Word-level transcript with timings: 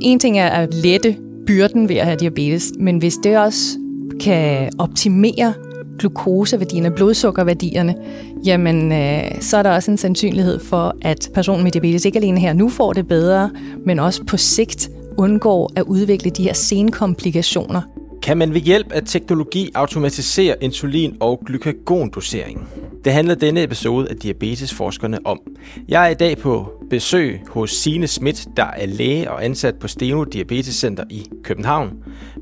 En 0.00 0.18
ting 0.18 0.38
er 0.38 0.48
at 0.48 0.74
lette 0.74 1.16
byrden 1.46 1.88
ved 1.88 1.96
at 1.96 2.04
have 2.04 2.16
diabetes, 2.16 2.72
men 2.78 2.98
hvis 2.98 3.16
det 3.16 3.38
også 3.38 3.78
kan 4.20 4.70
optimere 4.78 5.54
glukoseværdien 5.98 6.92
blodsukkerværdierne, 6.92 7.94
jamen 8.44 8.92
øh, 8.92 9.40
så 9.40 9.56
er 9.56 9.62
der 9.62 9.70
også 9.70 9.90
en 9.90 9.96
sandsynlighed 9.96 10.60
for, 10.60 10.96
at 11.02 11.30
personen 11.34 11.64
med 11.64 11.72
diabetes 11.72 12.04
ikke 12.04 12.18
alene 12.18 12.40
her 12.40 12.52
nu 12.52 12.68
får 12.68 12.92
det 12.92 13.08
bedre, 13.08 13.50
men 13.86 13.98
også 13.98 14.24
på 14.24 14.36
sigt 14.36 14.90
undgår 15.18 15.72
at 15.76 15.82
udvikle 15.82 16.30
de 16.30 16.42
her 16.42 16.52
senkomplikationer. 16.52 17.82
Kan 18.22 18.38
man 18.38 18.54
ved 18.54 18.60
hjælp 18.60 18.92
af 18.92 19.02
teknologi 19.06 19.70
automatisere 19.74 20.64
insulin- 20.64 21.16
og 21.20 21.42
glykagondoseringen? 21.46 22.64
Det 23.04 23.12
handler 23.12 23.34
denne 23.34 23.62
episode 23.62 24.08
af 24.10 24.16
Diabetesforskerne 24.16 25.18
om. 25.24 25.40
Jeg 25.88 26.06
er 26.06 26.08
i 26.08 26.14
dag 26.14 26.38
på 26.38 26.72
besøg 26.90 27.40
hos 27.48 27.70
Sine 27.70 28.06
Schmidt, 28.06 28.48
der 28.56 28.64
er 28.64 28.86
læge 28.86 29.30
og 29.30 29.44
ansat 29.44 29.74
på 29.78 29.88
Steno 29.88 30.24
Diabetes 30.24 30.74
Center 30.74 31.04
i 31.10 31.26
København. 31.42 31.90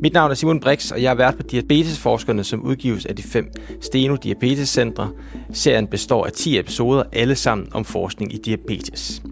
Mit 0.03 0.13
navn 0.13 0.31
er 0.31 0.35
Simon 0.35 0.61
Brix, 0.61 0.91
og 0.91 1.03
jeg 1.03 1.11
er 1.11 1.15
vært 1.15 1.37
på 1.37 1.43
Diabetesforskerne, 1.43 2.45
som 2.45 2.63
udgives 2.63 3.07
af 3.07 3.17
de 3.17 3.23
fem 3.23 3.53
Steno 3.81 4.17
Diabetes 4.17 4.69
Centre. 4.69 5.11
Serien 5.53 5.87
består 5.87 6.27
af 6.27 6.33
10 6.33 6.59
episoder, 6.59 7.03
alle 7.13 7.35
sammen 7.35 7.69
om 7.73 7.85
forskning 7.85 8.35
i 8.35 8.37
diabetes. 8.37 9.23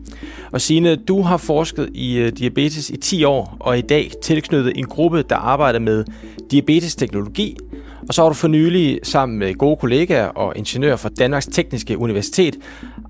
Og 0.52 0.60
Signe, 0.60 0.96
du 0.96 1.22
har 1.22 1.36
forsket 1.36 1.90
i 1.94 2.16
øh, 2.16 2.32
diabetes 2.32 2.90
i 2.90 2.96
10 2.96 3.24
år, 3.24 3.56
og 3.60 3.78
i 3.78 3.82
dag 3.82 4.10
tilknyttet 4.22 4.72
en 4.76 4.86
gruppe, 4.86 5.22
der 5.22 5.36
arbejder 5.36 5.78
med 5.78 6.04
diabetesteknologi, 6.50 7.56
og 8.08 8.14
så 8.14 8.22
har 8.22 8.28
du 8.28 8.34
for 8.34 8.48
nylig 8.48 9.00
sammen 9.02 9.38
med 9.38 9.54
gode 9.54 9.76
kollegaer 9.76 10.26
og 10.26 10.56
ingeniører 10.56 10.96
fra 10.96 11.08
Danmarks 11.08 11.46
Tekniske 11.46 11.98
Universitet 11.98 12.56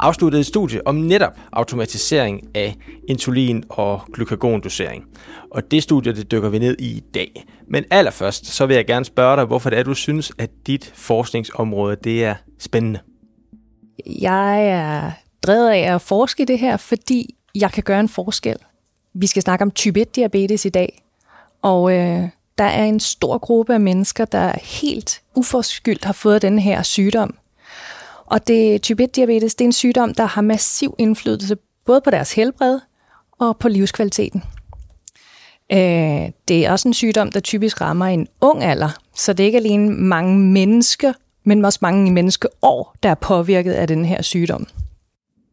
afsluttet 0.01 0.39
et 0.39 0.47
studie 0.47 0.87
om 0.87 0.95
netop 0.95 1.33
automatisering 1.53 2.49
af 2.55 2.77
insulin- 3.11 3.63
og 3.69 4.01
glykagondosering. 4.13 5.05
Og 5.51 5.71
det 5.71 5.83
studie, 5.83 6.15
det 6.15 6.31
dykker 6.31 6.49
vi 6.49 6.59
ned 6.59 6.77
i 6.79 6.87
i 6.87 7.01
dag. 7.15 7.45
Men 7.69 7.85
allerførst, 7.91 8.47
så 8.47 8.67
vil 8.67 8.77
jeg 8.77 8.87
gerne 8.87 9.05
spørge 9.05 9.37
dig, 9.37 9.45
hvorfor 9.45 9.71
det 9.71 9.79
er, 9.79 9.83
du 9.83 9.95
synes, 9.95 10.33
at 10.39 10.51
dit 10.67 10.93
forskningsområde 10.95 11.97
det 12.05 12.25
er 12.25 12.35
spændende. 12.59 13.01
Jeg 14.21 14.69
er 14.69 15.11
drevet 15.43 15.71
af 15.71 15.95
at 15.95 16.01
forske 16.01 16.43
i 16.43 16.47
det 16.47 16.59
her, 16.59 16.77
fordi 16.77 17.35
jeg 17.55 17.73
kan 17.73 17.83
gøre 17.83 18.01
en 18.01 18.09
forskel. 18.09 18.57
Vi 19.15 19.27
skal 19.27 19.43
snakke 19.43 19.63
om 19.63 19.71
type 19.71 20.01
1-diabetes 20.01 20.67
i 20.67 20.69
dag, 20.69 21.03
og 21.63 21.93
øh, 21.93 22.29
der 22.59 22.65
er 22.65 22.85
en 22.85 23.01
stor 23.01 23.39
gruppe 23.39 23.75
af 23.75 23.81
mennesker, 23.81 24.25
der 24.25 24.53
helt 24.63 25.23
uforskyldt 25.35 26.05
har 26.05 26.13
fået 26.13 26.43
den 26.43 26.59
her 26.59 26.83
sygdom. 26.83 27.37
Og 28.27 28.47
det 28.47 28.83
type 28.83 29.03
1-diabetes 29.03 29.55
det 29.55 29.61
er 29.61 29.65
en 29.65 29.73
sygdom, 29.73 30.15
der 30.15 30.25
har 30.25 30.43
massiv 30.43 30.95
indflydelse 30.99 31.57
både 31.87 32.01
på 32.01 32.11
deres 32.11 32.33
helbred 32.33 32.81
og 33.39 33.57
på 33.59 33.69
livskvaliteten. 33.69 34.43
Øh, 35.73 36.31
det 36.49 36.67
er 36.67 36.73
også 36.73 36.89
en 36.89 36.95
sygdom, 36.95 37.33
der 37.33 37.41
typisk 37.41 37.81
rammer 37.81 38.07
en 38.07 38.29
ung 38.41 38.65
alder, 38.65 38.91
så 39.17 39.33
det 39.33 39.45
er 39.45 39.47
ikke 39.47 39.59
alene 39.59 39.91
mange 39.91 40.39
mennesker, 40.39 41.13
men 41.45 41.65
også 41.65 41.79
mange 41.83 42.13
menneskeår, 42.13 42.95
der 43.03 43.09
er 43.09 43.15
påvirket 43.15 43.73
af 43.73 43.89
den 43.89 44.05
her 44.05 44.23
sygdom. 44.23 44.67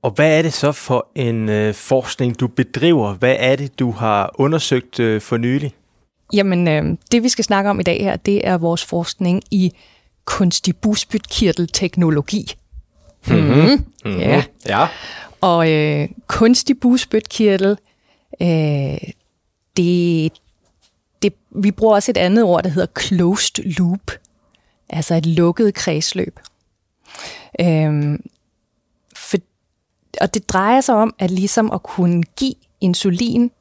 Og 0.01 0.11
hvad 0.11 0.37
er 0.37 0.41
det 0.41 0.53
så 0.53 0.71
for 0.71 1.07
en 1.15 1.49
øh, 1.49 1.73
forskning, 1.73 2.39
du 2.39 2.47
bedriver? 2.47 3.13
Hvad 3.13 3.35
er 3.39 3.55
det, 3.55 3.79
du 3.79 3.91
har 3.91 4.35
undersøgt 4.39 4.99
øh, 4.99 5.21
for 5.21 5.37
nylig? 5.37 5.73
Jamen, 6.33 6.67
øh, 6.67 6.97
det 7.11 7.23
vi 7.23 7.29
skal 7.29 7.45
snakke 7.45 7.69
om 7.69 7.79
i 7.79 7.83
dag 7.83 8.03
her, 8.03 8.15
det 8.15 8.47
er 8.47 8.57
vores 8.57 8.85
forskning 8.85 9.43
i 9.51 9.71
kunstig 10.25 10.77
busbytkirtelteknologi. 10.77 12.55
Mm-hmm. 13.27 13.85
Mm-hmm. 14.05 14.19
Ja. 14.19 14.43
ja. 14.65 14.87
Og 15.41 15.71
øh, 15.71 16.09
kunstig 16.27 16.79
busbytkirtel, 16.79 17.77
øh, 18.41 18.97
det, 19.77 20.31
det, 21.21 21.33
vi 21.49 21.71
bruger 21.71 21.95
også 21.95 22.11
et 22.11 22.17
andet 22.17 22.43
ord, 22.43 22.63
der 22.63 22.69
hedder 22.69 23.01
closed 23.01 23.63
loop, 23.77 24.11
altså 24.89 25.15
et 25.15 25.25
lukket 25.25 25.73
kredsløb. 25.73 26.39
Øh, 27.59 28.19
for, 29.15 29.37
og 30.21 30.33
det 30.33 30.49
drejer 30.49 30.81
sig 30.81 30.95
om 30.95 31.13
at 31.19 31.31
ligesom 31.31 31.71
at 31.71 31.83
kunne 31.83 32.23
give 32.23 32.53
insulin, 32.81 33.51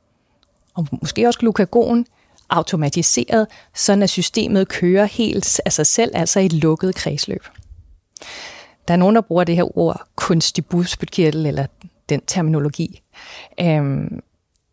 og 0.75 0.87
måske 1.03 1.27
også 1.27 1.39
glukagon, 1.39 2.07
automatiseret, 2.51 3.47
sådan 3.75 4.03
at 4.03 4.11
systemet 4.11 4.69
kører 4.69 5.05
helt 5.05 5.61
af 5.65 5.73
sig 5.73 5.87
selv, 5.87 6.11
altså 6.15 6.41
i 6.41 6.47
et 6.47 6.53
lukket 6.53 6.95
kredsløb. 6.95 7.45
Der 8.89 8.95
er 8.95 8.99
nogen, 8.99 9.15
der 9.15 9.21
bruger 9.21 9.45
det 9.45 9.57
her 9.57 9.79
ord 9.79 10.03
kunstig 10.17 10.67
busbytkirtel, 10.67 11.47
eller 11.47 11.67
den 12.09 12.21
terminologi. 12.27 13.01
Øhm, 13.61 14.21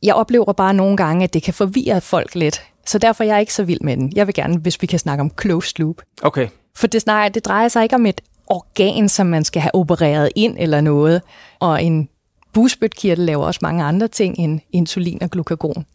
jeg 0.04 0.16
oplever 0.16 0.54
bare 0.54 0.74
nogle 0.74 0.98
gange, 0.98 1.24
at 1.24 1.34
det 1.34 1.44
kan 1.44 1.54
forvirre 1.54 2.02
folk 2.02 2.36
lidt, 2.36 2.62
så 2.86 2.98
derfor 2.98 3.24
er 3.24 3.28
jeg 3.28 3.40
ikke 3.40 3.54
så 3.54 3.64
vild 3.64 3.82
med 3.82 3.98
den. 3.98 4.12
Jeg 4.16 4.28
vil 4.28 4.34
gerne, 4.36 4.58
hvis 4.58 4.82
vi 4.82 4.88
kan 4.88 5.00
snakke 5.00 5.22
om 5.22 5.32
closed 5.42 5.80
loop. 5.80 6.02
Okay. 6.22 6.48
For 6.76 6.88
det, 6.88 7.02
snart, 7.02 7.36
det 7.36 7.46
drejer 7.46 7.68
sig 7.68 7.84
ikke 7.84 7.96
om 7.96 8.06
et 8.06 8.22
organ, 8.48 9.10
som 9.10 9.28
man 9.28 9.44
skal 9.44 9.62
have 9.62 9.76
opereret 9.76 10.30
ind 10.36 10.56
eller 10.60 10.82
noget, 10.82 11.22
og 11.60 11.84
en 11.84 12.10
busbytkirtel 12.54 13.26
laver 13.26 13.46
også 13.46 13.60
mange 13.62 13.84
andre 13.84 14.08
ting 14.08 14.40
end 14.40 14.60
insulin 14.72 15.24
og 15.24 15.30
glukagon. 15.30 15.86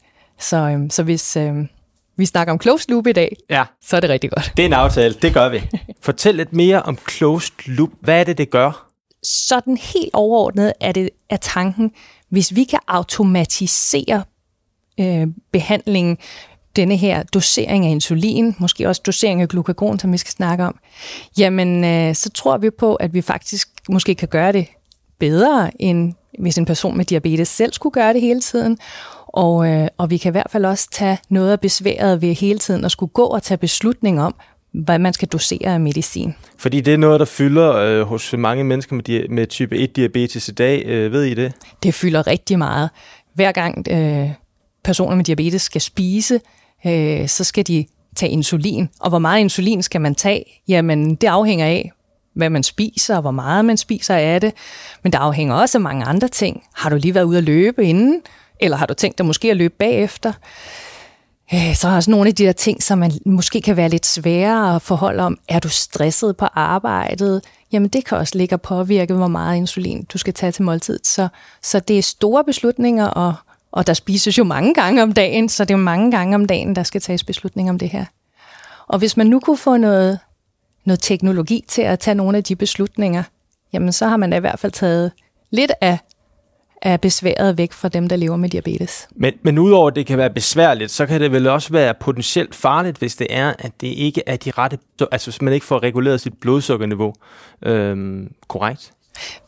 Så, 0.42 0.56
øhm, 0.56 0.90
så 0.90 1.02
hvis 1.02 1.36
øhm, 1.36 1.68
vi 2.16 2.26
snakker 2.26 2.52
om 2.52 2.60
closed 2.60 2.90
loop 2.90 3.06
i 3.06 3.12
dag, 3.12 3.36
ja. 3.50 3.64
så 3.82 3.96
er 3.96 4.00
det 4.00 4.10
rigtig 4.10 4.30
godt. 4.30 4.52
Det 4.56 4.62
er 4.62 4.66
en 4.66 4.72
aftale, 4.72 5.14
det 5.14 5.34
gør 5.34 5.48
vi. 5.48 5.62
Fortæl 6.00 6.34
lidt 6.34 6.52
mere 6.52 6.82
om 6.82 6.98
closed 7.10 7.54
loop. 7.66 7.90
Hvad 8.00 8.20
er 8.20 8.24
det, 8.24 8.38
det 8.38 8.50
gør? 8.50 8.88
Sådan 9.22 9.76
helt 9.76 10.10
overordnet 10.12 10.72
er 10.80 10.92
det 10.92 11.10
er 11.30 11.36
tanken, 11.36 11.92
hvis 12.28 12.54
vi 12.54 12.64
kan 12.64 12.78
automatisere 12.88 14.22
øh, 15.00 15.26
behandlingen, 15.52 16.18
denne 16.76 16.96
her 16.96 17.22
dosering 17.22 17.86
af 17.86 17.90
insulin, 17.90 18.56
måske 18.58 18.88
også 18.88 19.02
dosering 19.06 19.42
af 19.42 19.48
glukagon, 19.48 19.98
som 19.98 20.12
vi 20.12 20.18
skal 20.18 20.32
snakke 20.32 20.64
om, 20.64 20.78
jamen 21.38 21.84
øh, 21.84 22.14
så 22.14 22.30
tror 22.30 22.58
vi 22.58 22.70
på, 22.70 22.94
at 22.94 23.14
vi 23.14 23.22
faktisk 23.22 23.68
måske 23.88 24.14
kan 24.14 24.28
gøre 24.28 24.52
det 24.52 24.66
bedre, 25.18 25.82
end 25.82 26.14
hvis 26.38 26.58
en 26.58 26.64
person 26.64 26.96
med 26.96 27.04
diabetes 27.04 27.48
selv 27.48 27.72
skulle 27.72 27.92
gøre 27.92 28.12
det 28.12 28.20
hele 28.20 28.40
tiden. 28.40 28.78
Og, 29.32 29.68
øh, 29.68 29.88
og 29.98 30.10
vi 30.10 30.16
kan 30.16 30.30
i 30.30 30.32
hvert 30.32 30.50
fald 30.50 30.64
også 30.64 30.88
tage 30.92 31.18
noget 31.28 31.52
af 31.52 31.60
besværet 31.60 32.22
ved 32.22 32.34
hele 32.34 32.58
tiden 32.58 32.84
at 32.84 32.90
skulle 32.92 33.12
gå 33.12 33.24
og 33.24 33.42
tage 33.42 33.58
beslutning 33.58 34.20
om, 34.22 34.34
hvad 34.72 34.98
man 34.98 35.12
skal 35.12 35.28
dosere 35.28 35.72
af 35.72 35.80
medicin. 35.80 36.34
Fordi 36.58 36.80
det 36.80 36.94
er 36.94 36.98
noget, 36.98 37.20
der 37.20 37.26
fylder 37.26 37.74
øh, 37.74 38.02
hos 38.02 38.34
mange 38.38 38.64
mennesker 38.64 38.96
med, 38.96 39.08
di- 39.08 39.28
med 39.28 39.46
type 39.46 39.76
1-diabetes 39.76 40.48
i 40.48 40.52
dag. 40.52 40.82
Øh, 40.86 41.12
ved 41.12 41.24
I 41.24 41.34
det? 41.34 41.52
Det 41.82 41.94
fylder 41.94 42.26
rigtig 42.26 42.58
meget. 42.58 42.90
Hver 43.34 43.52
gang 43.52 43.88
øh, 43.90 44.30
personer 44.84 45.16
med 45.16 45.24
diabetes 45.24 45.62
skal 45.62 45.80
spise, 45.80 46.40
øh, 46.86 47.28
så 47.28 47.44
skal 47.44 47.66
de 47.66 47.86
tage 48.16 48.32
insulin. 48.32 48.88
Og 49.00 49.08
hvor 49.08 49.18
meget 49.18 49.40
insulin 49.40 49.82
skal 49.82 50.00
man 50.00 50.14
tage? 50.14 50.44
Jamen, 50.68 51.14
det 51.14 51.26
afhænger 51.26 51.66
af, 51.66 51.92
hvad 52.34 52.50
man 52.50 52.62
spiser, 52.62 53.16
og 53.16 53.20
hvor 53.22 53.30
meget 53.30 53.64
man 53.64 53.76
spiser 53.76 54.14
af 54.14 54.40
det. 54.40 54.52
Men 55.02 55.12
der 55.12 55.18
afhænger 55.18 55.54
også 55.54 55.78
af 55.78 55.82
mange 55.82 56.04
andre 56.04 56.28
ting. 56.28 56.62
Har 56.74 56.90
du 56.90 56.96
lige 56.96 57.14
været 57.14 57.24
ude 57.24 57.38
at 57.38 57.44
løbe 57.44 57.84
inden? 57.84 58.20
Eller 58.62 58.76
har 58.76 58.86
du 58.86 58.94
tænkt 58.94 59.18
dig 59.18 59.26
måske 59.26 59.50
at 59.50 59.56
løbe 59.56 59.74
bagefter? 59.78 60.32
Øh, 61.54 61.74
så 61.74 61.88
er 61.88 61.92
også 61.92 62.10
nogle 62.10 62.28
af 62.28 62.34
de 62.34 62.44
der 62.44 62.52
ting, 62.52 62.82
som 62.82 62.98
man 62.98 63.12
måske 63.26 63.60
kan 63.60 63.76
være 63.76 63.88
lidt 63.88 64.06
sværere 64.06 64.74
at 64.74 64.82
forholde 64.82 65.22
om. 65.22 65.38
Er 65.48 65.58
du 65.58 65.68
stresset 65.68 66.36
på 66.36 66.46
arbejdet? 66.54 67.44
Jamen 67.72 67.88
det 67.88 68.04
kan 68.04 68.18
også 68.18 68.38
ligge 68.38 68.54
og 68.54 68.62
påvirke, 68.62 69.14
hvor 69.14 69.28
meget 69.28 69.56
insulin 69.56 70.04
du 70.12 70.18
skal 70.18 70.34
tage 70.34 70.52
til 70.52 70.62
måltid. 70.62 71.00
Så, 71.02 71.28
så 71.62 71.80
det 71.80 71.98
er 71.98 72.02
store 72.02 72.44
beslutninger, 72.44 73.06
og, 73.06 73.34
og 73.72 73.86
der 73.86 73.94
spises 73.94 74.38
jo 74.38 74.44
mange 74.44 74.74
gange 74.74 75.02
om 75.02 75.12
dagen, 75.12 75.48
så 75.48 75.64
det 75.64 75.74
er 75.74 75.78
mange 75.78 76.10
gange 76.10 76.34
om 76.34 76.46
dagen, 76.46 76.76
der 76.76 76.82
skal 76.82 77.00
tages 77.00 77.24
beslutninger 77.24 77.72
om 77.72 77.78
det 77.78 77.88
her. 77.88 78.04
Og 78.88 78.98
hvis 78.98 79.16
man 79.16 79.26
nu 79.26 79.40
kunne 79.40 79.56
få 79.56 79.76
noget, 79.76 80.18
noget 80.84 81.00
teknologi 81.00 81.64
til 81.68 81.82
at 81.82 81.98
tage 81.98 82.14
nogle 82.14 82.36
af 82.36 82.44
de 82.44 82.56
beslutninger, 82.56 83.22
jamen 83.72 83.92
så 83.92 84.06
har 84.08 84.16
man 84.16 84.30
da 84.30 84.36
i 84.36 84.40
hvert 84.40 84.58
fald 84.58 84.72
taget 84.72 85.12
lidt 85.50 85.72
af 85.80 85.98
er 86.82 86.96
besværet 86.96 87.58
væk 87.58 87.72
fra 87.72 87.88
dem, 87.88 88.08
der 88.08 88.16
lever 88.16 88.36
med 88.36 88.48
diabetes. 88.48 89.08
Men, 89.16 89.34
men 89.42 89.58
udover 89.58 89.88
at 89.88 89.96
det 89.96 90.06
kan 90.06 90.18
være 90.18 90.30
besværligt, 90.30 90.90
så 90.90 91.06
kan 91.06 91.20
det 91.20 91.32
vel 91.32 91.46
også 91.46 91.72
være 91.72 91.94
potentielt 92.00 92.54
farligt, 92.54 92.98
hvis 92.98 93.16
det 93.16 93.26
er, 93.30 93.54
at 93.58 93.72
det 93.80 93.86
ikke 93.86 94.22
er 94.26 94.36
de 94.36 94.50
rette, 94.50 94.78
altså 95.12 95.30
hvis 95.30 95.42
man 95.42 95.52
ikke 95.52 95.66
får 95.66 95.82
reguleret 95.82 96.20
sit 96.20 96.32
blodsukkerniveau 96.40 97.12
øhm, 97.62 98.32
korrekt. 98.48 98.92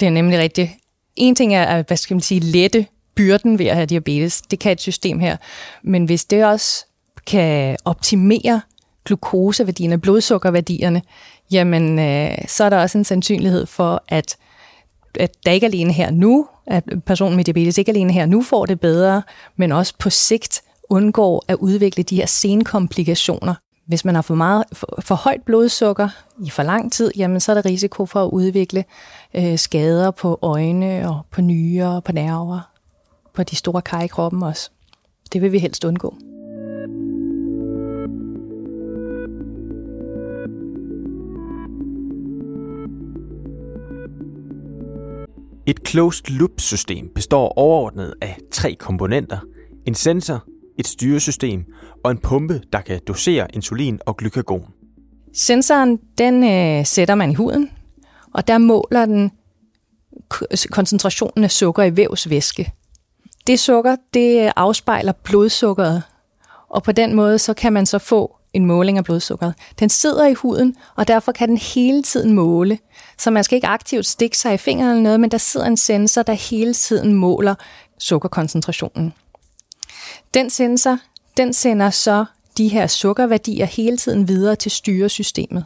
Det 0.01 0.07
er 0.07 0.11
nemlig 0.11 0.39
rigtigt. 0.39 0.71
En 1.17 1.35
ting 1.35 1.55
er 1.55 1.65
at, 1.65 1.87
hvad 1.87 1.97
skal 1.97 2.15
man 2.15 2.21
sige, 2.21 2.41
lette 2.41 2.87
byrden 3.15 3.59
ved 3.59 3.67
at 3.67 3.77
have 3.77 3.87
diabetes. 3.87 4.43
Det 4.43 4.59
kan 4.59 4.73
et 4.73 4.81
system 4.81 5.19
her. 5.21 5.37
Men 5.83 6.05
hvis 6.05 6.25
det 6.25 6.45
også 6.45 6.87
kan 7.27 7.77
optimere 7.85 8.61
glukoseværdien 9.05 10.01
blodsukkerværdierne, 10.01 11.03
jamen 11.51 11.99
øh, 11.99 12.39
så 12.47 12.65
er 12.65 12.71
der 12.71 12.79
også 12.79 12.99
en 12.99 13.05
sandsynlighed 13.05 13.67
for, 13.67 14.05
at 14.09 14.37
at 15.19 15.31
der 15.47 15.53
ikke 15.53 15.67
alene 15.67 15.93
her 15.93 16.11
nu, 16.11 16.47
at 16.67 16.85
personen 17.07 17.37
med 17.37 17.45
diabetes 17.45 17.79
ikke 17.79 17.91
alene 17.91 18.13
her 18.13 18.27
nu 18.27 18.43
får 18.43 18.67
det 18.67 18.81
bedre, 18.81 19.23
men 19.57 19.73
også 19.73 19.95
på 19.99 20.11
sigt 20.11 20.63
undgår 20.91 21.45
at 21.49 21.55
udvikle 21.55 22.03
de 22.03 22.17
her 22.17 22.27
senkomplikationer. 22.27 23.55
Hvis 23.87 24.05
man 24.05 24.15
har 24.15 24.23
for, 24.23 24.35
meget, 24.35 24.65
for, 24.73 24.99
for 25.01 25.15
højt 25.15 25.43
blodsukker 25.43 26.09
i 26.45 26.51
for 26.51 26.63
lang 26.63 26.93
tid, 26.93 27.11
jamen 27.17 27.41
så 27.41 27.53
er 27.53 27.55
der 27.55 27.65
risiko 27.65 28.07
for 28.07 28.25
at 28.25 28.31
udvikle 28.31 28.85
øh, 29.35 29.59
skader 29.59 30.11
på 30.11 30.39
øjne 30.43 31.09
og 31.09 31.21
på 31.31 31.41
nyrer 31.41 31.89
og 31.89 32.05
på 32.05 32.13
nerver, 32.13 32.61
på 33.35 33.43
de 33.43 33.57
store 33.57 33.83
kar 33.83 34.03
i 34.03 34.07
kroppen 34.07 34.43
også. 34.43 34.71
Det 35.33 35.43
vil 35.43 35.53
vi 35.53 35.59
helst 35.59 35.85
undgå. 35.85 36.15
Et 45.67 45.89
closed 45.89 46.31
loop 46.31 46.51
system 46.61 47.09
består 47.15 47.59
overordnet 47.59 48.15
af 48.21 48.39
tre 48.53 48.75
komponenter. 48.75 49.39
En 49.87 49.95
sensor, 49.95 50.45
et 50.79 50.87
styresystem 50.87 51.65
og 52.05 52.11
en 52.11 52.19
pumpe, 52.19 52.63
der 52.73 52.81
kan 52.81 53.01
dosere 53.07 53.47
insulin 53.55 54.01
og 54.07 54.17
glykagon. 54.17 54.65
Sensoren, 55.35 55.99
den 56.19 56.45
øh, 56.45 56.87
sætter 56.87 57.15
man 57.15 57.31
i 57.31 57.35
huden, 57.35 57.71
og 58.35 58.49
der 58.49 58.59
måler 58.59 59.07
den 59.07 59.31
koncentrationen 60.71 61.45
af 61.45 61.51
sukker 61.51 61.83
i 61.83 61.97
vævsvæske. 61.97 62.73
Det 63.47 63.61
sukker, 63.61 63.97
det 64.15 64.53
afspejler 64.57 65.13
blodsukkeret, 65.13 66.03
og 66.69 66.83
på 66.83 66.93
den 66.93 67.15
måde 67.15 67.39
så 67.39 67.55
kan 67.55 67.73
man 67.73 67.87
så 67.87 67.99
få 67.99 68.37
en 68.55 68.67
måling 68.67 68.99
af 68.99 69.05
blodsukkeret. 69.05 69.55
Den 69.79 69.89
sidder 69.89 70.27
i 70.27 70.35
huden, 70.35 70.77
og 70.97 71.09
derfor 71.09 71.33
kan 71.33 71.49
den 71.49 71.59
hele 71.59 72.03
tiden 72.03 72.33
måle. 72.33 72.79
Så 73.19 73.31
man 73.31 73.45
skal 73.45 73.57
ikke 73.57 73.67
aktivt 73.67 74.07
stikke 74.07 74.39
sig 74.39 74.55
i 74.55 74.57
fingeren 74.57 74.91
eller 74.91 75.03
noget, 75.03 75.21
men 75.21 75.31
der 75.31 75.39
sidder 75.39 75.67
en 75.67 75.77
sensor, 75.77 76.23
der 76.23 76.33
hele 76.33 76.75
tiden 76.75 77.15
måler 77.15 77.55
sukkerkoncentrationen. 77.99 79.13
Den 80.35 80.51
sensor, 80.51 80.99
den 81.37 81.53
sender 81.53 81.91
så 81.91 82.25
de 82.59 82.69
her 82.69 82.87
sukkerværdier 82.87 83.67
hele 83.67 83.97
tiden 83.97 84.29
videre 84.29 84.57
til 84.57 84.71
styresystemet. 84.71 85.65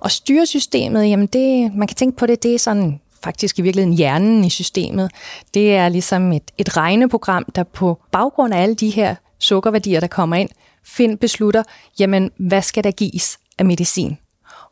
Og 0.00 0.10
styresystemet, 0.10 1.08
jamen 1.08 1.26
det, 1.26 1.74
man 1.74 1.88
kan 1.88 1.96
tænke 1.96 2.16
på 2.16 2.26
det, 2.26 2.42
det 2.42 2.54
er 2.54 2.58
sådan 2.58 3.00
faktisk 3.24 3.58
i 3.58 3.62
virkeligheden 3.62 3.96
hjernen 3.96 4.44
i 4.44 4.50
systemet. 4.50 5.10
Det 5.54 5.74
er 5.74 5.88
ligesom 5.88 6.32
et, 6.32 6.50
et 6.58 6.76
regneprogram, 6.76 7.44
der 7.54 7.62
på 7.62 7.98
baggrund 8.12 8.54
af 8.54 8.62
alle 8.62 8.74
de 8.74 8.90
her 8.90 9.14
sukkerværdier, 9.38 10.00
der 10.00 10.06
kommer 10.06 10.36
ind, 10.36 10.48
find 10.84 11.18
beslutter, 11.18 11.62
jamen 11.98 12.30
hvad 12.36 12.62
skal 12.62 12.84
der 12.84 12.90
gives 12.90 13.38
af 13.58 13.64
medicin? 13.64 14.18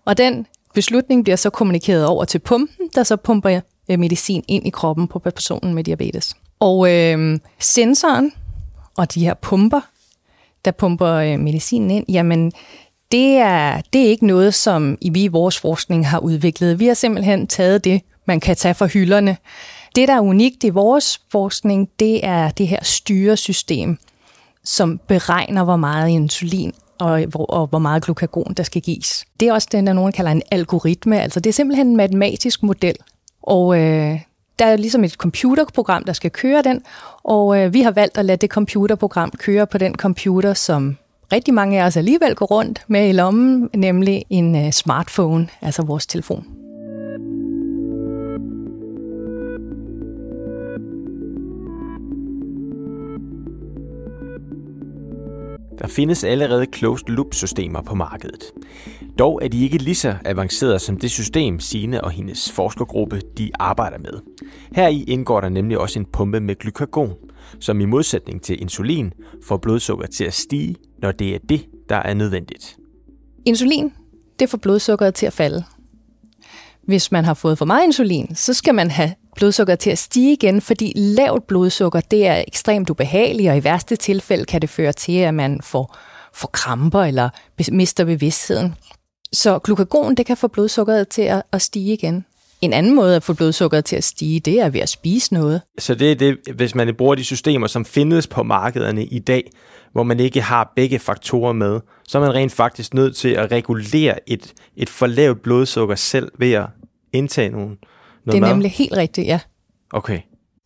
Og 0.04 0.18
den 0.18 0.46
beslutning 0.74 1.24
bliver 1.24 1.36
så 1.36 1.50
kommunikeret 1.50 2.06
over 2.06 2.24
til 2.24 2.38
pumpen, 2.38 2.88
der 2.94 3.02
så 3.02 3.16
pumper 3.16 3.60
øh, 3.90 3.98
medicin 3.98 4.44
ind 4.48 4.66
i 4.66 4.70
kroppen 4.70 5.08
på 5.08 5.18
personen 5.18 5.74
med 5.74 5.84
diabetes. 5.84 6.36
Og 6.60 6.92
øh, 6.92 7.38
sensoren 7.58 8.32
og 8.96 9.14
de 9.14 9.20
her 9.20 9.34
pumper, 9.34 9.80
der 10.64 10.70
pumper 10.70 11.12
øh, 11.12 11.38
medicinen 11.38 11.90
ind, 11.90 12.04
jamen 12.08 12.52
det 13.12 13.36
er, 13.36 13.80
det 13.92 14.00
er 14.00 14.06
ikke 14.06 14.26
noget, 14.26 14.54
som 14.54 14.98
vi 15.12 15.24
i 15.24 15.28
vores 15.28 15.58
forskning 15.58 16.08
har 16.08 16.18
udviklet. 16.18 16.78
Vi 16.78 16.86
har 16.86 16.94
simpelthen 16.94 17.46
taget 17.46 17.84
det, 17.84 18.00
man 18.24 18.40
kan 18.40 18.56
tage 18.56 18.74
fra 18.74 18.86
hylderne. 18.86 19.36
Det, 19.96 20.08
der 20.08 20.14
er 20.14 20.20
unikt 20.20 20.64
i 20.64 20.68
vores 20.68 21.20
forskning, 21.32 21.88
det 21.98 22.26
er 22.26 22.50
det 22.50 22.68
her 22.68 22.84
styresystem, 22.84 23.98
som 24.64 25.00
beregner, 25.08 25.64
hvor 25.64 25.76
meget 25.76 26.08
insulin 26.08 26.72
og, 27.00 27.26
og 27.34 27.66
hvor 27.66 27.78
meget 27.78 28.02
glukagon, 28.02 28.54
der 28.56 28.62
skal 28.62 28.82
gives. 28.82 29.24
Det 29.40 29.48
er 29.48 29.52
også 29.52 29.68
den, 29.72 29.86
der 29.86 29.92
nogen 29.92 30.12
kalder 30.12 30.30
en 30.30 30.42
algoritme. 30.50 31.20
Altså 31.20 31.40
det 31.40 31.50
er 31.50 31.54
simpelthen 31.54 31.86
en 31.86 31.96
matematisk 31.96 32.62
model. 32.62 32.96
Og 33.42 33.78
øh, 33.78 34.20
der 34.58 34.66
er 34.66 34.76
ligesom 34.76 35.04
et 35.04 35.12
computerprogram, 35.12 36.04
der 36.04 36.12
skal 36.12 36.30
køre 36.30 36.62
den, 36.62 36.82
og 37.22 37.58
øh, 37.58 37.74
vi 37.74 37.82
har 37.82 37.90
valgt 37.90 38.18
at 38.18 38.24
lade 38.24 38.36
det 38.36 38.50
computerprogram 38.50 39.30
køre 39.30 39.66
på 39.66 39.78
den 39.78 39.94
computer, 39.94 40.54
som 40.54 40.96
rigtig 41.32 41.54
mange 41.54 41.82
af 41.82 41.86
os 41.86 41.96
alligevel 41.96 42.34
går 42.34 42.46
rundt 42.46 42.84
med 42.88 43.08
i 43.08 43.12
lommen, 43.12 43.70
nemlig 43.74 44.24
en 44.30 44.66
øh, 44.66 44.72
smartphone, 44.72 45.48
altså 45.62 45.82
vores 45.82 46.06
telefon. 46.06 46.59
Der 55.80 55.88
findes 55.88 56.24
allerede 56.24 56.66
closed 56.74 57.08
loop 57.08 57.34
systemer 57.34 57.82
på 57.82 57.94
markedet. 57.94 58.44
Dog 59.18 59.40
er 59.42 59.48
de 59.48 59.64
ikke 59.64 59.78
lige 59.78 59.94
så 59.94 60.14
avancerede 60.24 60.78
som 60.78 60.96
det 60.96 61.10
system, 61.10 61.60
Sine 61.60 62.04
og 62.04 62.10
hendes 62.10 62.52
forskergruppe 62.52 63.20
de 63.38 63.50
arbejder 63.58 63.98
med. 63.98 64.20
Her 64.72 64.88
i 64.88 65.02
indgår 65.02 65.40
der 65.40 65.48
nemlig 65.48 65.78
også 65.78 65.98
en 65.98 66.06
pumpe 66.12 66.40
med 66.40 66.54
glykagon, 66.54 67.14
som 67.60 67.80
i 67.80 67.84
modsætning 67.84 68.42
til 68.42 68.60
insulin 68.62 69.12
får 69.44 69.56
blodsukker 69.56 70.06
til 70.06 70.24
at 70.24 70.34
stige, 70.34 70.76
når 70.98 71.12
det 71.12 71.34
er 71.34 71.38
det, 71.48 71.66
der 71.88 71.96
er 71.96 72.14
nødvendigt. 72.14 72.76
Insulin, 73.44 73.92
det 74.38 74.48
får 74.48 74.58
blodsukkeret 74.58 75.14
til 75.14 75.26
at 75.26 75.32
falde. 75.32 75.64
Hvis 76.90 77.12
man 77.12 77.24
har 77.24 77.34
fået 77.34 77.58
for 77.58 77.64
meget 77.64 77.84
insulin, 77.84 78.34
så 78.34 78.54
skal 78.54 78.74
man 78.74 78.90
have 78.90 79.14
blodsukker 79.36 79.74
til 79.74 79.90
at 79.90 79.98
stige 79.98 80.32
igen, 80.32 80.60
fordi 80.60 80.92
lavt 80.96 81.46
blodsukker 81.46 82.00
det 82.00 82.26
er 82.26 82.44
ekstremt 82.48 82.90
ubehageligt, 82.90 83.50
og 83.50 83.56
i 83.56 83.64
værste 83.64 83.96
tilfælde 83.96 84.44
kan 84.44 84.62
det 84.62 84.70
føre 84.70 84.92
til, 84.92 85.12
at 85.12 85.34
man 85.34 85.60
får, 85.62 85.96
får 86.34 86.48
kramper 86.52 87.02
eller 87.02 87.28
mister 87.72 88.04
bevidstheden. 88.04 88.74
Så 89.32 89.58
glukagon 89.58 90.14
det 90.14 90.26
kan 90.26 90.36
få 90.36 90.48
blodsukkeret 90.48 91.08
til 91.08 91.22
at, 91.22 91.42
at 91.52 91.62
stige 91.62 91.92
igen. 91.92 92.24
En 92.60 92.72
anden 92.72 92.94
måde 92.94 93.16
at 93.16 93.22
få 93.22 93.34
blodsukkeret 93.34 93.84
til 93.84 93.96
at 93.96 94.04
stige, 94.04 94.40
det 94.40 94.60
er 94.60 94.68
ved 94.68 94.80
at 94.80 94.88
spise 94.88 95.34
noget. 95.34 95.60
Så 95.78 95.94
det 95.94 96.12
er 96.12 96.14
det, 96.14 96.38
hvis 96.54 96.74
man 96.74 96.94
bruger 96.94 97.14
de 97.14 97.24
systemer, 97.24 97.66
som 97.66 97.84
findes 97.84 98.26
på 98.26 98.42
markederne 98.42 99.04
i 99.04 99.18
dag, 99.18 99.50
hvor 99.92 100.02
man 100.02 100.20
ikke 100.20 100.40
har 100.40 100.72
begge 100.76 100.98
faktorer 100.98 101.52
med, 101.52 101.80
så 102.08 102.18
er 102.18 102.22
man 102.22 102.34
rent 102.34 102.52
faktisk 102.52 102.94
nødt 102.94 103.16
til 103.16 103.28
at 103.28 103.52
regulere 103.52 104.30
et, 104.30 104.52
et 104.76 104.88
for 104.88 105.06
lavt 105.06 105.42
blodsukker 105.42 105.94
selv 105.94 106.32
ved 106.38 106.52
at 106.52 106.66
indtage 107.12 107.48
nogle, 107.48 107.66
noget 107.66 107.78
Det 108.26 108.34
er 108.34 108.40
mad? 108.40 108.48
nemlig 108.48 108.70
helt 108.70 108.92
rigtigt, 108.92 109.26
ja. 109.26 109.40
Okay. 109.92 110.20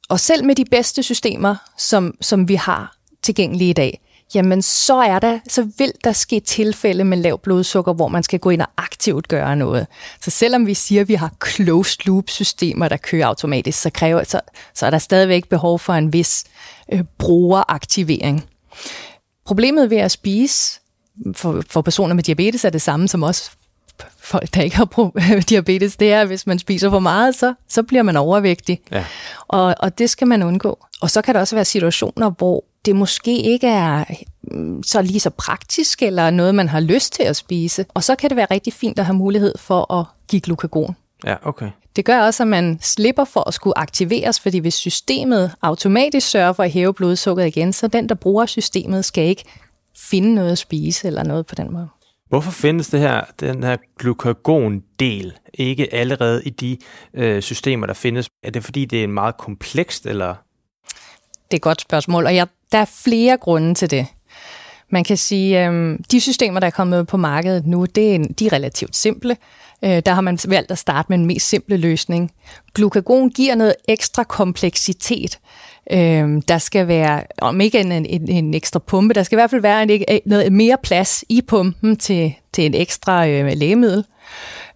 Og 0.08 0.20
selv 0.20 0.44
med 0.44 0.54
de 0.54 0.64
bedste 0.64 1.02
systemer, 1.02 1.56
som, 1.78 2.14
som 2.20 2.48
vi 2.48 2.54
har 2.54 2.96
tilgængelige 3.22 3.70
i 3.70 3.72
dag, 3.72 4.00
jamen 4.34 4.62
så 4.62 4.96
er 4.96 5.18
der, 5.18 5.38
så 5.48 5.68
vil 5.78 5.92
der 6.04 6.12
ske 6.12 6.40
tilfælde 6.40 7.04
med 7.04 7.18
lav 7.18 7.38
blodsukker, 7.38 7.92
hvor 7.92 8.08
man 8.08 8.22
skal 8.22 8.38
gå 8.38 8.50
ind 8.50 8.62
og 8.62 8.68
aktivt 8.76 9.28
gøre 9.28 9.56
noget. 9.56 9.86
Så 10.20 10.30
selvom 10.30 10.66
vi 10.66 10.74
siger, 10.74 11.00
at 11.00 11.08
vi 11.08 11.14
har 11.14 11.32
closed 11.46 12.06
loop 12.06 12.30
systemer, 12.30 12.88
der 12.88 12.96
kører 12.96 13.26
automatisk, 13.26 13.80
så, 13.80 13.90
kræver, 13.90 14.24
så, 14.24 14.40
så 14.74 14.86
er 14.86 14.90
der 14.90 14.98
stadigvæk 14.98 15.48
behov 15.48 15.78
for 15.78 15.92
en 15.92 16.12
vis 16.12 16.44
øh, 16.92 17.04
brugeraktivering. 17.18 18.44
Problemet 19.46 19.90
ved 19.90 19.96
at 19.96 20.10
spise 20.10 20.80
for, 21.32 21.62
for 21.70 21.82
personer 21.82 22.14
med 22.14 22.22
diabetes 22.22 22.64
er 22.64 22.70
det 22.70 22.82
samme 22.82 23.08
som 23.08 23.22
også 23.22 23.50
folk, 24.18 24.54
der 24.54 24.62
ikke 24.62 24.76
har 24.76 25.40
diabetes, 25.48 25.96
det 25.96 26.12
er, 26.12 26.20
at 26.20 26.26
hvis 26.26 26.46
man 26.46 26.58
spiser 26.58 26.90
for 26.90 26.98
meget, 26.98 27.34
så, 27.34 27.54
så 27.68 27.82
bliver 27.82 28.02
man 28.02 28.16
overvægtig. 28.16 28.80
Ja. 28.92 29.04
Og, 29.48 29.74
og 29.78 29.98
det 29.98 30.10
skal 30.10 30.26
man 30.26 30.42
undgå. 30.42 30.78
Og 31.00 31.10
så 31.10 31.22
kan 31.22 31.34
der 31.34 31.40
også 31.40 31.56
være 31.56 31.64
situationer, 31.64 32.30
hvor 32.30 32.64
det 32.84 32.96
måske 32.96 33.42
ikke 33.42 33.66
er 33.66 34.04
mm, 34.42 34.82
så 34.82 35.02
lige 35.02 35.20
så 35.20 35.30
praktisk, 35.30 36.02
eller 36.02 36.30
noget, 36.30 36.54
man 36.54 36.68
har 36.68 36.80
lyst 36.80 37.12
til 37.12 37.22
at 37.22 37.36
spise. 37.36 37.84
Og 37.94 38.04
så 38.04 38.14
kan 38.14 38.30
det 38.30 38.36
være 38.36 38.46
rigtig 38.50 38.72
fint 38.72 38.98
at 38.98 39.04
have 39.04 39.16
mulighed 39.16 39.54
for 39.58 39.92
at 39.94 40.06
give 40.28 40.40
glukagon. 40.40 40.96
Ja, 41.26 41.36
okay. 41.42 41.70
Det 41.96 42.04
gør 42.04 42.20
også, 42.20 42.42
at 42.42 42.46
man 42.46 42.78
slipper 42.82 43.24
for 43.24 43.48
at 43.48 43.54
skulle 43.54 43.78
aktiveres, 43.78 44.40
fordi 44.40 44.58
hvis 44.58 44.74
systemet 44.74 45.52
automatisk 45.62 46.28
sørger 46.30 46.52
for 46.52 46.62
at 46.62 46.70
hæve 46.70 46.94
blodsukkeret 46.94 47.46
igen, 47.46 47.72
så 47.72 47.86
den, 47.88 48.08
der 48.08 48.14
bruger 48.14 48.46
systemet, 48.46 49.04
skal 49.04 49.24
ikke 49.24 49.44
finde 49.96 50.34
noget 50.34 50.52
at 50.52 50.58
spise 50.58 51.06
eller 51.06 51.22
noget 51.22 51.46
på 51.46 51.54
den 51.54 51.72
måde. 51.72 51.88
Hvorfor 52.28 52.50
findes 52.50 52.88
det 52.88 53.00
her, 53.00 53.24
den 53.40 53.62
her 53.62 53.76
glukagon-del 53.98 55.32
ikke 55.54 55.94
allerede 55.94 56.42
i 56.44 56.50
de 56.50 56.76
øh, 57.14 57.42
systemer, 57.42 57.86
der 57.86 57.94
findes? 57.94 58.28
Er 58.42 58.50
det 58.50 58.64
fordi, 58.64 58.84
det 58.84 59.04
er 59.04 59.08
meget 59.08 59.36
komplekst, 59.36 60.06
eller? 60.06 60.34
Det 61.34 61.52
er 61.52 61.56
et 61.56 61.62
godt 61.62 61.80
spørgsmål, 61.80 62.26
og 62.26 62.34
jeg, 62.34 62.46
der 62.72 62.78
er 62.78 62.90
flere 63.04 63.36
grunde 63.36 63.74
til 63.74 63.90
det. 63.90 64.06
Man 64.90 65.04
kan 65.04 65.16
sige, 65.16 65.66
øh, 65.66 65.98
de 66.10 66.20
systemer, 66.20 66.60
der 66.60 66.66
er 66.66 66.70
kommet 66.70 67.06
på 67.06 67.16
markedet 67.16 67.66
nu, 67.66 67.84
det 67.84 68.14
er, 68.14 68.18
de 68.38 68.46
er 68.46 68.52
relativt 68.52 68.96
simple. 68.96 69.36
Øh, 69.84 70.02
der 70.06 70.12
har 70.12 70.20
man 70.20 70.38
valgt 70.48 70.70
at 70.70 70.78
starte 70.78 71.06
med 71.08 71.18
en 71.18 71.26
mest 71.26 71.48
simple 71.48 71.76
løsning. 71.76 72.32
Glukagon 72.74 73.30
giver 73.30 73.54
noget 73.54 73.74
ekstra 73.88 74.24
kompleksitet. 74.24 75.38
Øh, 75.90 76.42
der 76.48 76.58
skal 76.58 76.88
være, 76.88 77.22
om 77.38 77.60
ikke 77.60 77.80
en, 77.80 77.92
en, 77.92 78.28
en 78.28 78.54
ekstra 78.54 78.78
pumpe, 78.78 79.14
der 79.14 79.22
skal 79.22 79.36
i 79.36 79.38
hvert 79.40 79.50
fald 79.50 79.62
være 79.62 79.82
en, 79.82 79.90
øh, 79.90 80.18
noget 80.26 80.52
mere 80.52 80.76
plads 80.82 81.24
i 81.28 81.42
pumpen 81.42 81.96
til, 81.96 82.34
til 82.52 82.66
en 82.66 82.74
ekstra 82.74 83.28
øh, 83.28 83.52
lægemiddel. 83.56 84.04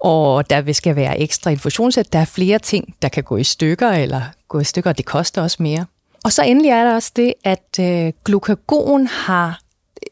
Og 0.00 0.50
der 0.50 0.72
skal 0.72 0.96
være 0.96 1.20
ekstra 1.20 1.50
infusionssæt. 1.50 2.12
Der 2.12 2.18
er 2.18 2.24
flere 2.24 2.58
ting, 2.58 2.94
der 3.02 3.08
kan 3.08 3.24
gå 3.24 3.36
i 3.36 3.44
stykker, 3.44 3.90
eller 3.90 4.22
gå 4.48 4.60
i 4.60 4.64
stykker, 4.64 4.90
og 4.90 4.98
det 4.98 5.04
koster 5.04 5.42
også 5.42 5.62
mere. 5.62 5.86
Og 6.24 6.32
så 6.32 6.42
endelig 6.42 6.70
er 6.70 6.84
der 6.84 6.94
også 6.94 7.12
det, 7.16 7.34
at 7.44 7.78
øh, 7.80 8.12
glukagon 8.24 9.06
har 9.06 9.60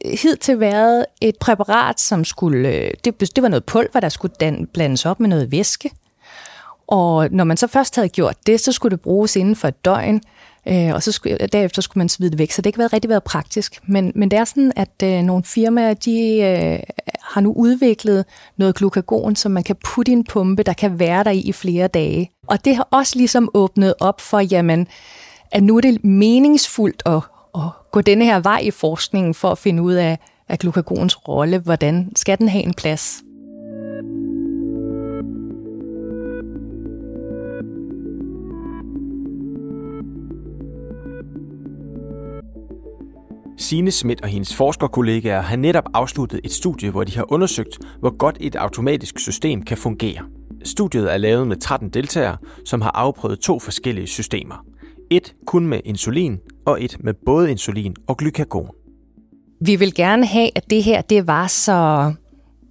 hidtil 0.05 0.61
været 0.61 1.07
et 1.21 1.37
præparat, 1.41 2.01
som 2.01 2.25
skulle, 2.25 2.69
øh, 2.69 2.91
det, 3.05 3.21
det 3.21 3.43
var 3.43 3.49
noget 3.49 3.65
pulver, 3.65 4.01
der 4.01 4.09
skulle 4.09 4.35
dan, 4.41 4.69
blandes 4.73 5.07
op 5.07 5.21
med 5.21 5.29
noget 5.29 5.51
væske. 5.51 5.91
Og 6.87 7.29
når 7.31 7.45
man 7.45 7.57
så 7.57 7.67
først 7.67 7.97
havde 7.97 8.09
gjort 8.09 8.37
det, 8.47 8.61
så 8.61 8.73
skulle 8.73 8.97
det 8.97 9.01
bruges 9.01 9.37
inden 9.37 9.57
for 9.57 9.69
et 9.69 9.85
døgn, 9.85 10.21
øh, 10.69 10.95
og 10.95 11.03
så 11.03 11.13
skulle, 11.13 11.43
øh, 11.43 11.49
derefter 11.53 11.83
skulle 11.83 12.01
man 12.01 12.09
svide 12.09 12.31
det 12.31 12.39
væk. 12.39 12.51
Så 12.51 12.63
det 12.63 12.67
har 12.67 12.69
ikke 12.69 12.79
været 12.79 12.93
rigtig 12.93 13.09
været 13.09 13.23
praktisk. 13.23 13.81
Men, 13.89 14.13
men 14.15 14.31
det 14.31 14.39
er 14.39 14.45
sådan, 14.45 14.73
at 14.77 15.03
øh, 15.05 15.23
nogle 15.23 15.45
firmaer, 15.45 15.95
de 15.95 16.41
øh, 16.41 16.79
har 17.23 17.41
nu 17.41 17.53
udviklet 17.53 18.25
noget 18.57 18.75
glukagon, 18.75 19.37
som 19.37 19.53
man 19.53 19.63
kan 19.63 19.77
putte 19.85 20.13
i 20.13 20.13
en 20.13 20.25
pumpe, 20.25 20.63
der 20.63 20.73
kan 20.73 20.99
være 20.99 21.25
der 21.25 21.31
i 21.31 21.39
i 21.39 21.53
flere 21.53 21.89
dage. 21.89 22.31
Og 22.47 22.65
det 22.65 22.77
har 22.77 22.89
også 22.91 23.13
ligesom 23.17 23.49
åbnet 23.55 23.95
op 24.01 24.21
for, 24.21 24.41
jamen, 24.41 24.89
at 25.53 25.63
nu 25.63 25.77
er 25.77 25.81
det 25.81 26.05
meningsfuldt 26.05 27.03
at 27.07 27.21
at 27.57 27.91
gå 27.93 28.01
denne 28.01 28.25
her 28.25 28.41
vej 28.41 28.59
i 28.59 28.71
forskningen 28.71 29.35
for 29.35 29.51
at 29.51 29.59
finde 29.59 29.83
ud 29.83 29.95
af, 29.95 30.19
af 30.49 30.59
glukagons 30.59 31.29
rolle. 31.29 31.59
Hvordan 31.59 32.13
skal 32.17 32.39
den 32.39 32.49
have 32.49 32.65
en 32.65 32.75
plads? 32.75 33.23
Sine 43.59 43.91
Schmidt 43.91 44.23
og 44.23 44.29
hendes 44.29 44.55
forskerkollegaer 44.55 45.41
har 45.41 45.57
netop 45.57 45.85
afsluttet 45.95 46.41
et 46.45 46.53
studie, 46.53 46.91
hvor 46.91 47.05
de 47.05 47.17
har 47.17 47.33
undersøgt, 47.33 47.79
hvor 48.01 48.17
godt 48.17 48.37
et 48.41 48.57
automatisk 48.57 49.19
system 49.19 49.63
kan 49.63 49.77
fungere. 49.77 50.23
Studiet 50.65 51.13
er 51.13 51.17
lavet 51.17 51.47
med 51.47 51.57
13 51.57 51.89
deltagere, 51.89 52.37
som 52.65 52.81
har 52.81 52.91
afprøvet 52.91 53.39
to 53.39 53.59
forskellige 53.59 54.07
systemer. 54.07 54.65
Et 55.11 55.35
kun 55.47 55.67
med 55.67 55.81
insulin, 55.85 56.39
og 56.67 56.85
et 56.85 56.97
med 57.01 57.15
både 57.15 57.51
insulin 57.51 57.97
og 58.07 58.17
glykagon. 58.17 58.71
Vi 59.61 59.77
vil 59.77 59.95
gerne 59.95 60.27
have, 60.27 60.51
at 60.55 60.71
det 60.71 60.83
her 60.83 61.01
det 61.01 61.27
var 61.27 61.47
så, 61.47 62.13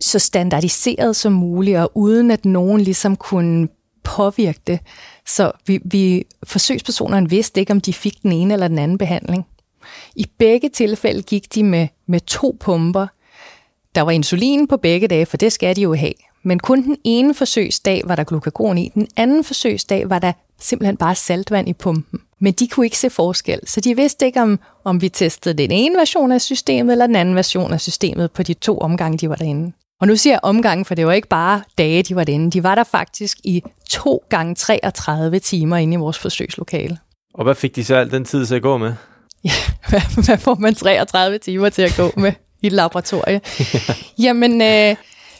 så 0.01 0.19
standardiseret 0.19 1.15
som 1.15 1.33
muligt, 1.33 1.77
og 1.77 1.91
uden 1.95 2.31
at 2.31 2.45
nogen 2.45 2.81
ligesom 2.81 3.15
kunne 3.15 3.67
påvirke 4.03 4.59
det. 4.67 4.79
Så 5.25 5.51
vi, 5.67 5.79
vi 5.85 6.23
forsøgspersonerne 6.43 7.29
vidste 7.29 7.59
ikke, 7.59 7.71
om 7.71 7.81
de 7.81 7.93
fik 7.93 8.23
den 8.23 8.31
ene 8.31 8.53
eller 8.53 8.67
den 8.67 8.79
anden 8.79 8.97
behandling. 8.97 9.45
I 10.15 10.25
begge 10.39 10.69
tilfælde 10.69 11.21
gik 11.21 11.55
de 11.55 11.63
med, 11.63 11.87
med 12.07 12.19
to 12.19 12.57
pumper. 12.59 13.07
Der 13.95 14.01
var 14.01 14.11
insulin 14.11 14.67
på 14.67 14.77
begge 14.77 15.07
dage, 15.07 15.25
for 15.25 15.37
det 15.37 15.51
skal 15.51 15.75
de 15.75 15.81
jo 15.81 15.93
have. 15.93 16.13
Men 16.43 16.59
kun 16.59 16.83
den 16.83 16.97
ene 17.03 17.33
forsøgsdag 17.33 18.01
var 18.05 18.15
der 18.15 18.23
glukagon 18.23 18.77
i. 18.77 18.91
Den 18.93 19.07
anden 19.17 19.43
forsøgsdag 19.43 20.09
var 20.09 20.19
der 20.19 20.31
simpelthen 20.59 20.97
bare 20.97 21.15
saltvand 21.15 21.69
i 21.69 21.73
pumpen. 21.73 22.19
Men 22.39 22.53
de 22.53 22.67
kunne 22.67 22.85
ikke 22.85 22.97
se 22.97 23.09
forskel, 23.09 23.59
så 23.65 23.81
de 23.81 23.95
vidste 23.95 24.25
ikke, 24.25 24.41
om, 24.41 24.59
om 24.83 25.01
vi 25.01 25.09
testede 25.09 25.57
den 25.57 25.71
ene 25.71 25.97
version 25.97 26.31
af 26.31 26.41
systemet 26.41 26.91
eller 26.91 27.07
den 27.07 27.15
anden 27.15 27.35
version 27.35 27.73
af 27.73 27.81
systemet 27.81 28.31
på 28.31 28.43
de 28.43 28.53
to 28.53 28.77
omgange, 28.77 29.17
de 29.17 29.29
var 29.29 29.35
derinde. 29.35 29.71
Og 30.01 30.07
nu 30.07 30.15
siger 30.15 30.33
jeg 30.33 30.39
omgangen, 30.43 30.85
for 30.85 30.95
det 30.95 31.05
var 31.05 31.13
ikke 31.13 31.27
bare 31.27 31.61
dage, 31.77 32.03
de 32.03 32.15
var 32.15 32.23
derinde. 32.23 32.51
De 32.51 32.63
var 32.63 32.75
der 32.75 32.83
faktisk 32.83 33.37
i 33.43 33.63
to 33.89 34.23
gange 34.29 34.55
33 34.55 35.39
timer 35.39 35.77
inde 35.77 35.93
i 35.93 35.97
vores 35.97 36.19
forsøgslokale. 36.19 36.97
Og 37.33 37.43
hvad 37.43 37.55
fik 37.55 37.75
de 37.75 37.83
så 37.83 37.95
al 37.95 38.11
den 38.11 38.25
tid 38.25 38.45
til 38.45 38.55
at 38.55 38.61
gå 38.61 38.77
med? 38.77 38.93
Ja, 39.43 39.51
hvad, 39.89 40.25
hvad 40.25 40.37
får 40.37 40.55
man 40.55 40.75
33 40.75 41.37
timer 41.37 41.69
til 41.69 41.81
at 41.81 41.93
gå 41.97 42.11
med 42.17 42.31
i 42.61 42.67
et 42.67 42.73
laboratorie? 42.73 43.41
Jamen, 44.25 44.61
øh, 44.61 44.95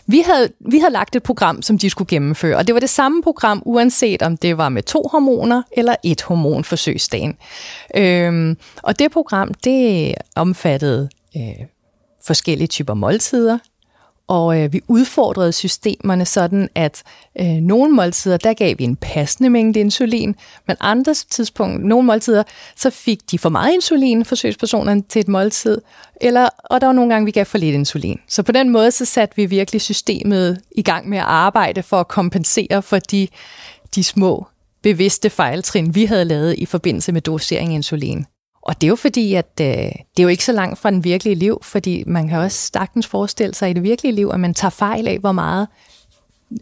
vi 0.08 0.20
havde, 0.26 0.50
vi 0.60 0.80
havde 0.80 0.94
lagt 0.94 1.16
et 1.16 1.24
program, 1.24 1.62
som 1.62 1.78
de 1.78 1.90
skulle 1.90 2.08
gennemføre, 2.08 2.58
og 2.58 2.68
det 2.68 2.74
var 2.74 2.80
det 2.80 2.90
samme 2.90 3.24
program, 3.24 3.62
uanset 3.66 4.22
om 4.22 4.38
det 4.38 4.58
var 4.58 4.70
med 4.70 4.84
to 4.84 5.08
hormoner 5.12 5.62
eller 5.72 5.96
et 6.04 6.22
hormon 6.22 6.64
forsøgsdagen. 6.64 7.38
Øhm, 7.96 8.58
og 8.84 9.00
det 9.00 9.12
program, 9.12 9.54
det 9.54 10.14
omfattede 10.36 11.10
øh, 11.38 11.66
forskellige 12.26 12.68
typer 12.68 12.94
måltider, 12.94 13.58
og 14.28 14.62
øh, 14.62 14.74
vi 14.74 14.82
udfordrede 14.88 15.52
systemerne 15.52 16.26
sådan, 16.26 16.70
at 16.76 17.04
øh, 17.40 17.48
nogle 17.48 17.94
måltider, 17.94 18.38
der 18.38 18.54
gav 18.54 18.76
vi 18.78 18.84
en 18.84 18.96
passende 18.96 19.50
mængde 19.50 19.80
insulin, 19.80 20.36
men 20.68 20.78
andre 20.80 21.14
tidspunkt, 21.14 21.86
nogle 21.86 22.06
måltider, 22.06 22.44
så 22.76 22.90
fik 22.90 23.32
de 23.32 23.40
for 23.40 23.50
meget 23.50 23.74
insulin, 23.74 24.26
forsøgspersonerne, 24.26 25.02
til 25.10 25.20
et 25.20 25.28
måltid, 25.28 25.82
eller, 26.22 26.50
og 26.64 26.82
der 26.82 26.88
var 26.88 26.94
nogle 26.94 27.14
gange, 27.14 27.26
vi 27.26 27.32
gav 27.32 27.46
for 27.46 27.58
lidt 27.58 27.76
insulin. 27.76 28.20
Så 28.28 28.44
på 28.44 28.52
den 28.52 28.70
måde, 28.70 28.92
så 28.92 29.06
satte 29.06 29.36
vi 29.36 29.46
virkelig 29.46 29.82
systemet 29.82 30.62
i 30.72 30.82
gang 30.82 31.10
med 31.10 31.18
at 31.18 31.24
arbejde 31.24 31.84
for 31.84 32.00
at 32.00 32.08
kompensere 32.08 32.82
for 32.82 33.00
de, 33.00 33.28
de 33.96 34.04
små 34.04 34.48
bevidste 34.84 35.30
fejltrin, 35.30 35.96
vi 35.96 36.06
havde 36.06 36.26
lavet 36.26 36.56
i 36.58 36.66
forbindelse 36.66 37.12
med 37.12 37.22
dosering 37.22 37.72
af 37.72 37.76
insulin. 37.76 38.26
Og 38.66 38.82
det 38.82 38.88
er 38.88 38.90
jo 38.90 38.96
fordi, 38.96 39.34
at 39.34 39.52
øh, 39.62 39.68
det 39.68 39.94
er 40.18 40.24
jo 40.24 40.28
ikke 40.28 40.46
så 40.46 40.52
langt 40.52 40.80
fra 40.80 40.92
den 40.92 41.04
virkelige 41.04 41.36
liv, 41.36 41.60
fordi 41.64 42.04
man 42.08 42.28
kan 42.28 42.38
også 42.38 42.70
sagtens 42.74 43.08
forestille 43.08 43.54
sig 43.54 43.70
i 43.70 43.74
det 43.74 43.84
virkelige 43.84 44.16
liv, 44.16 44.30
at 44.34 44.40
man 44.40 44.54
tager 44.54 44.70
fejl 44.70 45.08
af, 45.08 45.20
hvor 45.20 45.32
meget 45.32 45.68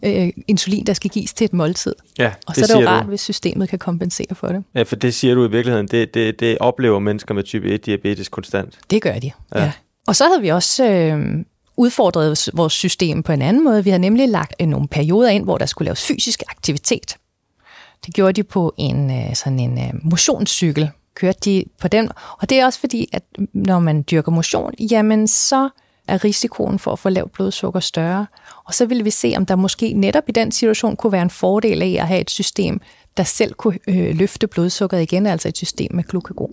øh, 0.02 0.28
insulin, 0.48 0.86
der 0.86 0.92
skal 0.92 1.10
gives 1.10 1.32
til 1.32 1.44
et 1.44 1.52
måltid. 1.52 1.94
Ja, 2.18 2.32
og 2.46 2.54
så 2.54 2.60
er 2.62 2.76
det 2.76 2.84
jo 2.84 2.88
rart, 2.88 3.04
du. 3.04 3.08
hvis 3.08 3.20
systemet 3.20 3.68
kan 3.68 3.78
kompensere 3.78 4.34
for 4.34 4.46
det. 4.46 4.64
Ja, 4.74 4.82
for 4.82 4.96
det 4.96 5.14
siger 5.14 5.34
du 5.34 5.44
i 5.46 5.50
virkeligheden, 5.50 5.88
det, 5.88 6.14
det, 6.14 6.40
det 6.40 6.58
oplever 6.58 6.98
mennesker 6.98 7.34
med 7.34 7.42
type 7.42 7.74
1-diabetes 7.74 8.28
konstant. 8.30 8.78
Det 8.90 9.02
gør 9.02 9.18
de, 9.18 9.30
ja. 9.54 9.62
ja. 9.62 9.72
Og 10.06 10.16
så 10.16 10.24
havde 10.24 10.42
vi 10.42 10.48
også 10.48 10.84
øh, 10.84 11.44
udfordret 11.76 12.48
vores 12.54 12.72
system 12.72 13.22
på 13.22 13.32
en 13.32 13.42
anden 13.42 13.64
måde. 13.64 13.84
Vi 13.84 13.90
havde 13.90 14.02
nemlig 14.02 14.28
lagt 14.28 14.54
øh, 14.60 14.66
nogle 14.66 14.88
perioder 14.88 15.28
ind, 15.28 15.44
hvor 15.44 15.58
der 15.58 15.66
skulle 15.66 15.86
laves 15.86 16.06
fysisk 16.06 16.42
aktivitet. 16.48 17.16
Det 18.06 18.14
gjorde 18.14 18.32
de 18.32 18.42
på 18.42 18.74
en 18.76 19.10
øh, 19.10 19.34
sådan 19.34 19.60
en 19.60 19.78
øh, 19.78 19.90
motionscykel, 20.02 20.90
kørte 21.14 21.38
de 21.44 21.64
på 21.80 21.88
den. 21.88 22.10
Og 22.38 22.50
det 22.50 22.60
er 22.60 22.64
også 22.64 22.80
fordi, 22.80 23.08
at 23.12 23.22
når 23.52 23.78
man 23.78 24.04
dyrker 24.10 24.32
motion, 24.32 24.74
jamen 24.78 25.28
så 25.28 25.68
er 26.08 26.24
risikoen 26.24 26.78
for 26.78 26.92
at 26.92 26.98
få 26.98 27.08
lavt 27.08 27.32
blodsukker 27.32 27.80
større. 27.80 28.26
Og 28.64 28.74
så 28.74 28.86
ville 28.86 29.04
vi 29.04 29.10
se, 29.10 29.34
om 29.36 29.46
der 29.46 29.56
måske 29.56 29.92
netop 29.92 30.28
i 30.28 30.32
den 30.32 30.52
situation 30.52 30.96
kunne 30.96 31.12
være 31.12 31.22
en 31.22 31.30
fordel 31.30 31.82
af 31.82 31.96
at 32.00 32.08
have 32.08 32.20
et 32.20 32.30
system, 32.30 32.80
der 33.16 33.22
selv 33.22 33.54
kunne 33.54 33.78
øh, 33.88 34.16
løfte 34.16 34.46
blodsukkeret 34.46 35.02
igen, 35.02 35.26
altså 35.26 35.48
et 35.48 35.56
system 35.56 35.94
med 35.94 36.04
glukagon. 36.04 36.50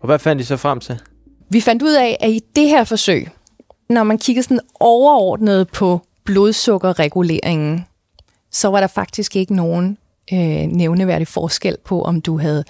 Og 0.00 0.06
hvad 0.06 0.18
fandt 0.18 0.42
I 0.42 0.44
så 0.44 0.56
frem 0.56 0.80
til? 0.80 1.00
Vi 1.50 1.60
fandt 1.60 1.82
ud 1.82 1.94
af, 1.94 2.16
at 2.20 2.30
i 2.30 2.40
det 2.56 2.68
her 2.68 2.84
forsøg, 2.84 3.28
når 3.88 4.04
man 4.04 4.18
kigger 4.18 4.42
sådan 4.42 4.60
overordnet 4.80 5.68
på 5.68 6.00
blodsukkerreguleringen, 6.24 7.86
så 8.50 8.68
var 8.68 8.80
der 8.80 8.86
faktisk 8.86 9.36
ikke 9.36 9.54
nogen 9.54 9.98
øh, 10.32 10.66
nævneværdig 10.66 11.28
forskel 11.28 11.76
på, 11.84 12.02
om 12.02 12.20
du 12.20 12.38
havde 12.38 12.64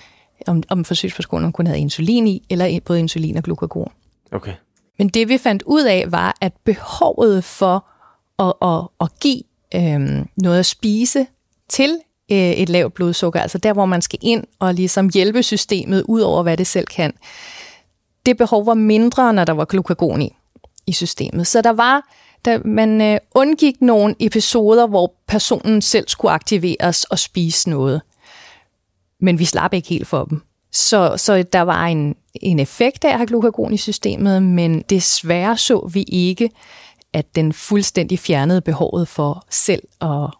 om, 0.46 0.62
om 0.68 0.84
forsøgspersonen 0.84 1.52
kunne 1.52 1.68
have 1.68 1.78
insulin 1.78 2.26
i, 2.26 2.42
eller 2.50 2.80
både 2.84 2.98
insulin 2.98 3.36
og 3.36 3.42
glukagon. 3.42 3.92
Okay. 4.32 4.52
Men 4.98 5.08
det 5.08 5.28
vi 5.28 5.38
fandt 5.38 5.62
ud 5.66 5.82
af, 5.82 6.04
var, 6.08 6.36
at 6.40 6.52
behovet 6.64 7.44
for 7.44 7.86
at, 8.38 8.52
at, 8.62 8.88
at 9.00 9.20
give 9.20 9.42
øh, 9.74 10.24
noget 10.36 10.58
at 10.58 10.66
spise 10.66 11.26
til 11.68 11.98
øh, 12.32 12.38
et 12.38 12.68
lavt 12.68 12.94
blodsukker, 12.94 13.40
altså 13.40 13.58
der, 13.58 13.72
hvor 13.72 13.86
man 13.86 14.02
skal 14.02 14.18
ind 14.22 14.44
og 14.58 14.74
ligesom 14.74 15.10
hjælpe 15.14 15.42
systemet 15.42 16.02
ud 16.02 16.20
over, 16.20 16.42
hvad 16.42 16.56
det 16.56 16.66
selv 16.66 16.86
kan, 16.86 17.12
det 18.26 18.36
behov 18.36 18.66
var 18.66 18.74
mindre, 18.74 19.32
når 19.32 19.44
der 19.44 19.52
var 19.52 19.64
glukagon 19.64 20.22
i 20.22 20.35
i 20.86 20.92
systemet. 20.92 21.46
Så 21.46 21.62
der 21.62 21.72
var, 21.72 22.02
der, 22.44 22.60
man 22.64 23.00
øh, 23.00 23.18
undgik 23.34 23.80
nogle 23.80 24.14
episoder, 24.20 24.86
hvor 24.86 25.14
personen 25.28 25.82
selv 25.82 26.08
skulle 26.08 26.32
aktiveres 26.32 27.04
og 27.04 27.18
spise 27.18 27.70
noget. 27.70 28.02
Men 29.20 29.38
vi 29.38 29.44
slap 29.44 29.72
ikke 29.72 29.88
helt 29.88 30.06
for 30.06 30.24
dem. 30.24 30.42
Så, 30.72 31.16
så 31.16 31.44
der 31.52 31.60
var 31.60 31.86
en, 31.86 32.16
en 32.34 32.58
effekt 32.58 33.04
af 33.04 33.08
at 33.08 33.16
have 33.16 33.26
glukagon 33.26 33.72
i 33.72 33.76
systemet, 33.76 34.42
men 34.42 34.82
desværre 34.90 35.56
så 35.56 35.90
vi 35.92 36.02
ikke, 36.02 36.50
at 37.12 37.34
den 37.34 37.52
fuldstændig 37.52 38.18
fjernede 38.18 38.60
behovet 38.60 39.08
for 39.08 39.46
selv 39.50 39.82
at, 40.00 40.30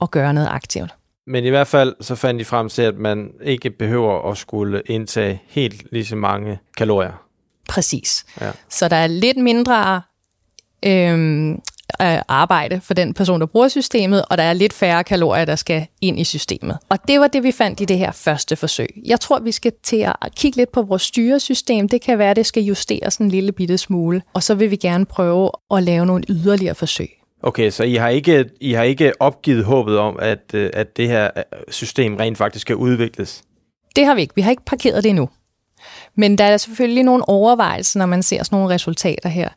at 0.00 0.10
gøre 0.10 0.34
noget 0.34 0.48
aktivt. 0.50 0.94
Men 1.26 1.44
i 1.44 1.48
hvert 1.48 1.66
fald 1.66 1.94
så 2.00 2.14
fandt 2.14 2.40
de 2.40 2.44
frem 2.44 2.68
til, 2.68 2.82
at 2.82 2.96
man 2.96 3.30
ikke 3.42 3.70
behøver 3.70 4.30
at 4.30 4.38
skulle 4.38 4.82
indtage 4.86 5.42
helt 5.46 5.92
lige 5.92 6.04
så 6.04 6.16
mange 6.16 6.58
kalorier. 6.76 7.27
Præcis. 7.68 8.24
Ja. 8.40 8.50
Så 8.68 8.88
der 8.88 8.96
er 8.96 9.06
lidt 9.06 9.36
mindre 9.36 10.02
øh, 10.84 11.56
arbejde 12.28 12.80
for 12.80 12.94
den 12.94 13.14
person, 13.14 13.40
der 13.40 13.46
bruger 13.46 13.68
systemet, 13.68 14.24
og 14.30 14.38
der 14.38 14.44
er 14.44 14.52
lidt 14.52 14.72
færre 14.72 15.04
kalorier, 15.04 15.44
der 15.44 15.56
skal 15.56 15.86
ind 16.00 16.20
i 16.20 16.24
systemet. 16.24 16.78
Og 16.88 16.98
det 17.08 17.20
var 17.20 17.26
det, 17.26 17.42
vi 17.42 17.52
fandt 17.52 17.80
i 17.80 17.84
det 17.84 17.98
her 17.98 18.12
første 18.12 18.56
forsøg. 18.56 18.88
Jeg 19.06 19.20
tror, 19.20 19.38
vi 19.38 19.52
skal 19.52 19.72
til 19.82 19.96
at 20.22 20.34
kigge 20.36 20.56
lidt 20.56 20.72
på 20.72 20.82
vores 20.82 21.02
styresystem. 21.02 21.88
Det 21.88 22.00
kan 22.02 22.18
være, 22.18 22.34
det 22.34 22.46
skal 22.46 22.62
justeres 22.62 23.16
en 23.16 23.28
lille 23.28 23.52
bitte 23.52 23.78
smule, 23.78 24.22
og 24.34 24.42
så 24.42 24.54
vil 24.54 24.70
vi 24.70 24.76
gerne 24.76 25.06
prøve 25.06 25.50
at 25.70 25.82
lave 25.82 26.06
nogle 26.06 26.24
yderligere 26.28 26.74
forsøg. 26.74 27.08
Okay, 27.42 27.70
så 27.70 27.84
I 27.84 27.94
har 27.94 28.08
ikke, 28.08 28.44
I 28.60 28.72
har 28.72 28.82
ikke 28.82 29.12
opgivet 29.20 29.64
håbet 29.64 29.98
om, 29.98 30.18
at, 30.20 30.54
øh, 30.54 30.70
at 30.72 30.96
det 30.96 31.08
her 31.08 31.30
øh, 31.36 31.42
system 31.68 32.16
rent 32.16 32.38
faktisk 32.38 32.62
skal 32.62 32.76
udvikles? 32.76 33.42
Det 33.96 34.06
har 34.06 34.14
vi 34.14 34.20
ikke. 34.20 34.34
Vi 34.34 34.40
har 34.40 34.50
ikke 34.50 34.64
parkeret 34.64 35.04
det 35.04 35.10
endnu. 35.10 35.28
Men 36.18 36.38
der 36.38 36.44
er 36.44 36.56
selvfølgelig 36.56 37.04
nogle 37.04 37.28
overvejelser, 37.28 37.98
når 37.98 38.06
man 38.06 38.22
ser 38.22 38.42
sådan 38.42 38.58
nogle 38.58 38.74
resultater 38.74 39.28
her, 39.28 39.48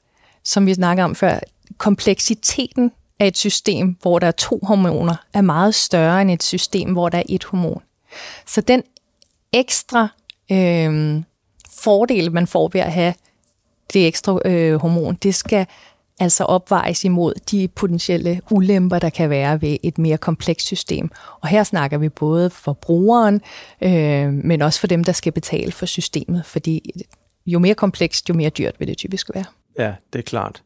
som 0.43 0.65
vi 0.65 0.73
snakker 0.73 1.03
om 1.03 1.15
før. 1.15 1.39
Kompleksiteten 1.77 2.91
af 3.19 3.27
et 3.27 3.37
system, 3.37 3.97
hvor 4.01 4.19
der 4.19 4.27
er 4.27 4.31
to 4.31 4.59
hormoner, 4.63 5.15
er 5.33 5.41
meget 5.41 5.75
større 5.75 6.21
end 6.21 6.31
et 6.31 6.43
system, 6.43 6.91
hvor 6.91 7.09
der 7.09 7.17
er 7.17 7.23
et 7.29 7.43
hormon. 7.43 7.81
Så 8.47 8.61
den 8.61 8.83
ekstra 9.53 10.07
øh, 10.51 11.21
fordel, 11.69 12.31
man 12.31 12.47
får 12.47 12.69
ved 12.73 12.81
at 12.81 12.91
have 12.91 13.13
det 13.93 14.07
ekstra 14.07 14.39
øh, 14.45 14.81
hormon, 14.81 15.15
det 15.15 15.35
skal 15.35 15.67
altså 16.21 16.43
opvejes 16.43 17.05
imod 17.05 17.33
de 17.51 17.67
potentielle 17.67 18.41
ulemper, 18.51 18.99
der 18.99 19.09
kan 19.09 19.29
være 19.29 19.61
ved 19.61 19.77
et 19.83 19.97
mere 19.97 20.17
komplekst 20.17 20.67
system. 20.67 21.09
Og 21.41 21.47
her 21.47 21.63
snakker 21.63 21.97
vi 21.97 22.09
både 22.09 22.49
for 22.49 22.73
brugeren, 22.73 23.41
øh, 23.81 24.33
men 24.33 24.61
også 24.61 24.79
for 24.79 24.87
dem, 24.87 25.03
der 25.03 25.11
skal 25.11 25.31
betale 25.31 25.71
for 25.71 25.85
systemet, 25.85 26.45
fordi 26.45 26.91
jo 27.45 27.59
mere 27.59 27.75
komplekst, 27.75 28.29
jo 28.29 28.33
mere 28.33 28.49
dyrt 28.49 28.79
vil 28.79 28.87
det 28.87 28.97
typisk 28.97 29.29
være. 29.33 29.45
Ja, 29.79 29.93
det 30.13 30.19
er 30.19 30.23
klart. 30.23 30.63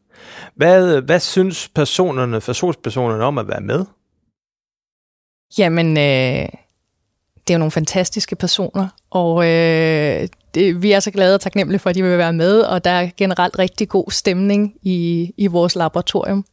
Hvad, 0.54 1.00
hvad 1.00 1.20
synes 1.20 1.68
personerne, 1.68 2.40
forsøgspersonerne 2.40 3.24
om 3.24 3.38
at 3.38 3.48
være 3.48 3.60
med? 3.60 3.84
Jamen, 5.58 5.96
øh, 5.96 6.48
det 7.34 7.50
er 7.50 7.54
jo 7.54 7.58
nogle 7.58 7.70
fantastiske 7.70 8.36
personer, 8.36 8.88
og 9.10 9.46
øh, 9.46 10.28
det, 10.56 10.82
vi 10.82 10.92
er 10.92 11.00
så 11.00 11.10
glade 11.10 11.34
og 11.34 11.40
taknemmelige 11.40 11.78
for, 11.78 11.90
at 11.90 11.96
de 11.96 12.02
vil 12.02 12.18
være 12.18 12.32
med, 12.32 12.60
og 12.60 12.84
der 12.84 12.90
er 12.90 13.08
generelt 13.16 13.58
rigtig 13.58 13.88
god 13.88 14.10
stemning 14.10 14.74
i, 14.82 15.30
i 15.36 15.46
vores 15.46 15.76
laboratorium. 15.76 16.44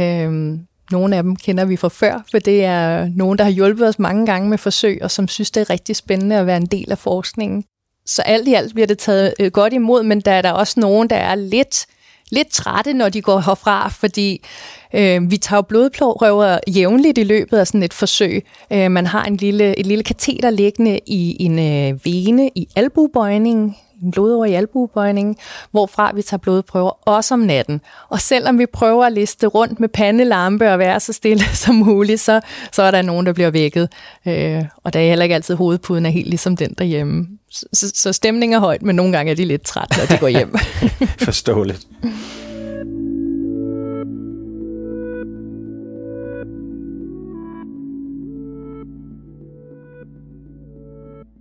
Øhm, 0.00 0.60
nogle 0.90 1.16
af 1.16 1.22
dem 1.22 1.36
kender 1.36 1.64
vi 1.64 1.76
fra 1.76 1.88
før, 1.88 2.24
for 2.30 2.38
det 2.38 2.64
er 2.64 3.08
nogen, 3.16 3.38
der 3.38 3.44
har 3.44 3.50
hjulpet 3.50 3.88
os 3.88 3.98
mange 3.98 4.26
gange 4.26 4.48
med 4.48 4.58
forsøg, 4.58 4.98
og 5.02 5.10
som 5.10 5.28
synes, 5.28 5.50
det 5.50 5.60
er 5.60 5.70
rigtig 5.70 5.96
spændende 5.96 6.36
at 6.36 6.46
være 6.46 6.56
en 6.56 6.66
del 6.66 6.90
af 6.90 6.98
forskningen. 6.98 7.64
Så 8.06 8.22
alt 8.22 8.48
i 8.48 8.54
alt 8.54 8.74
bliver 8.74 8.86
det 8.86 8.98
taget 8.98 9.34
øh, 9.40 9.50
godt 9.50 9.72
imod, 9.72 10.02
men 10.02 10.20
der 10.20 10.32
er 10.32 10.42
der 10.42 10.52
også 10.52 10.80
nogen, 10.80 11.10
der 11.10 11.16
er 11.16 11.34
lidt, 11.34 11.86
lidt 12.32 12.50
trætte, 12.50 12.92
når 12.92 13.08
de 13.08 13.22
går 13.22 13.40
herfra, 13.40 13.88
fordi 13.88 14.44
øh, 14.94 15.30
vi 15.30 15.36
tager 15.36 15.62
blodprøver 15.62 16.58
jævnligt 16.76 17.18
i 17.18 17.24
løbet 17.24 17.58
af 17.58 17.66
sådan 17.66 17.82
et 17.82 17.94
forsøg. 17.94 18.46
Øh, 18.72 18.90
man 18.90 19.06
har 19.06 19.24
en 19.24 19.36
lille, 19.36 19.78
et 19.78 19.86
lille 19.86 20.04
kateter 20.04 20.50
liggende 20.50 21.00
i 21.06 21.36
en 21.40 21.58
øh, 21.58 22.04
vene 22.04 22.50
i 22.54 22.68
albubøjningen, 22.76 23.76
en 24.02 24.10
blodår 24.10 24.44
i 24.44 24.52
albuebøjningen, 24.52 25.36
hvorfra 25.70 26.12
vi 26.14 26.22
tager 26.22 26.38
blodprøver 26.38 27.08
også 27.08 27.34
om 27.34 27.40
natten. 27.40 27.80
Og 28.08 28.20
selvom 28.20 28.58
vi 28.58 28.66
prøver 28.66 29.04
at 29.04 29.12
liste 29.12 29.46
rundt 29.46 29.80
med 29.80 29.88
pandelampe 29.88 30.72
og 30.72 30.78
være 30.78 31.00
så 31.00 31.12
stille 31.12 31.44
som 31.64 31.74
muligt, 31.74 32.20
så, 32.20 32.40
så 32.72 32.82
er 32.82 32.90
der 32.90 33.02
nogen, 33.02 33.26
der 33.26 33.32
bliver 33.32 33.50
vækket. 33.50 33.88
Øh, 34.26 34.64
og 34.84 34.92
der 34.92 35.00
er 35.00 35.08
heller 35.08 35.22
ikke 35.22 35.34
altid 35.34 35.54
hovedpuden 35.54 36.06
er 36.06 36.10
helt 36.10 36.28
ligesom 36.28 36.56
den 36.56 36.74
derhjemme. 36.78 37.39
Så, 37.50 37.92
så, 37.94 38.12
stemningen 38.12 38.56
er 38.56 38.60
højt, 38.60 38.82
men 38.82 38.96
nogle 38.96 39.16
gange 39.16 39.32
er 39.32 39.36
de 39.36 39.44
lidt 39.44 39.62
trætte, 39.62 39.98
når 39.98 40.06
de 40.06 40.20
går 40.20 40.28
hjem. 40.28 40.54
Forståeligt. 41.28 41.86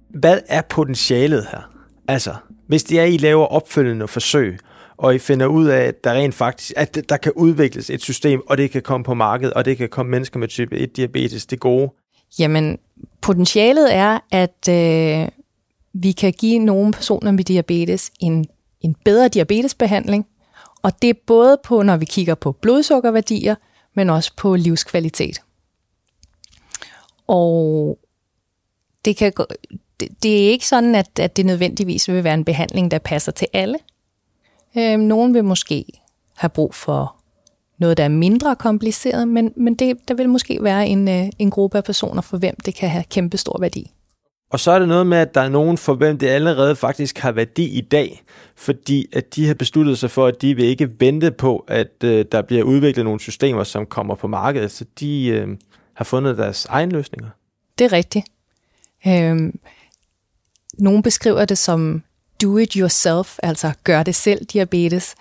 Hvad 0.10 0.40
er 0.48 0.62
potentialet 0.62 1.48
her? 1.52 1.72
Altså, 2.08 2.36
hvis 2.68 2.84
det 2.84 3.00
er, 3.00 3.04
I 3.04 3.18
laver 3.18 3.46
opfølgende 3.46 4.08
forsøg, 4.08 4.60
og 4.98 5.16
I 5.16 5.20
finder 5.20 5.46
ud 5.46 5.68
af, 5.68 5.82
at 5.82 6.04
der 6.04 6.14
rent 6.14 6.36
faktisk, 6.36 6.74
at 6.76 6.98
der 7.10 7.18
kan 7.18 7.32
udvikles 7.36 7.90
et 7.90 8.02
system, 8.02 8.42
og 8.48 8.58
det 8.58 8.72
kan 8.72 8.82
komme 8.82 9.04
på 9.04 9.14
markedet, 9.14 9.54
og 9.54 9.66
det 9.66 9.78
kan 9.78 9.90
komme 9.90 10.10
mennesker 10.10 10.40
med 10.40 10.48
type 10.48 10.78
1 10.78 10.98
diabetes, 10.98 11.46
det 11.46 11.60
gode? 11.60 11.92
Jamen, 12.40 12.78
potentialet 13.22 13.96
er, 13.96 14.20
at 14.32 14.70
øh, 14.70 15.28
vi 15.94 16.12
kan 16.12 16.34
give 16.34 16.60
nogle 16.60 16.92
personer 16.92 17.32
med 17.32 17.44
diabetes 17.44 18.12
en, 18.20 18.46
en 18.82 18.96
bedre 19.06 19.28
diabetesbehandling, 19.28 20.26
og 20.82 21.02
det 21.02 21.10
er 21.10 21.20
både 21.28 21.58
på, 21.64 21.82
når 21.82 21.98
vi 21.98 22.06
kigger 22.06 22.36
på 22.36 22.52
blodsukkerværdier, 22.52 23.56
men 23.94 24.10
også 24.10 24.32
på 24.38 24.56
livskvalitet. 24.56 25.42
Og 27.28 28.00
det 29.06 29.18
kan 29.18 29.34
det, 30.00 30.24
det 30.24 30.46
er 30.46 30.50
ikke 30.50 30.68
sådan, 30.68 30.96
at, 30.96 31.20
at 31.20 31.38
det 31.38 31.46
nødvendigvis 31.46 32.10
vil 32.10 32.24
være 32.24 32.34
en 32.34 32.46
behandling, 32.46 32.92
der 32.92 33.00
passer 33.00 33.32
til 33.32 33.48
alle. 33.54 33.78
Øhm, 34.78 35.04
nogen 35.04 35.34
vil 35.34 35.44
måske 35.44 35.86
have 36.38 36.50
brug 36.50 36.76
for 36.76 37.16
noget, 37.78 37.98
der 37.98 38.04
er 38.04 38.10
mindre 38.10 38.56
kompliceret, 38.56 39.28
men, 39.28 39.54
men 39.56 39.76
det, 39.76 39.98
der 40.08 40.14
vil 40.14 40.30
måske 40.30 40.64
være 40.64 40.88
en, 40.88 41.08
øh, 41.08 41.30
en 41.40 41.50
gruppe 41.50 41.78
af 41.78 41.84
personer, 41.84 42.22
for 42.22 42.38
hvem 42.38 42.56
det 42.66 42.76
kan 42.76 42.90
have 42.90 43.04
kæmpe 43.04 43.38
stor 43.38 43.60
værdi. 43.60 43.92
Og 44.50 44.60
så 44.60 44.72
er 44.72 44.80
det 44.80 44.88
noget 44.88 45.08
med, 45.08 45.18
at 45.18 45.36
der 45.36 45.42
er 45.42 45.50
nogen, 45.50 45.78
for 45.78 45.94
hvem 45.94 46.18
det 46.18 46.28
allerede 46.28 46.76
faktisk 46.76 47.18
har 47.18 47.32
værdi 47.32 47.78
i 47.78 47.82
dag, 47.82 48.24
fordi 48.56 49.06
at 49.14 49.36
de 49.36 49.48
har 49.48 49.54
besluttet 49.54 50.00
sig 50.00 50.12
for, 50.12 50.28
at 50.28 50.42
de 50.42 50.56
vil 50.56 50.66
ikke 50.66 50.90
vente 51.00 51.32
på, 51.32 51.66
at 51.68 52.04
øh, 52.04 52.26
der 52.32 52.42
bliver 52.42 52.64
udviklet 52.64 53.06
nogle 53.06 53.20
systemer, 53.20 53.64
som 53.64 53.86
kommer 53.86 54.16
på 54.16 54.28
markedet, 54.28 54.72
så 54.72 54.86
de 55.00 55.28
øh, 55.28 55.48
har 55.94 56.06
fundet 56.06 56.38
deres 56.38 56.66
egen 56.66 56.92
løsninger. 56.92 57.30
Det 57.80 57.86
er 57.86 57.92
rigtigt. 57.92 58.26
Øhm, 59.08 59.60
nogle 60.78 61.04
beskriver 61.04 61.46
det 61.46 61.58
som 61.58 62.04
do 62.42 62.58
it 62.58 62.74
yourself, 62.74 63.38
altså 63.44 63.72
gør 63.84 64.04
det 64.04 64.16
selv 64.16 64.46
diabetes. 64.46 65.16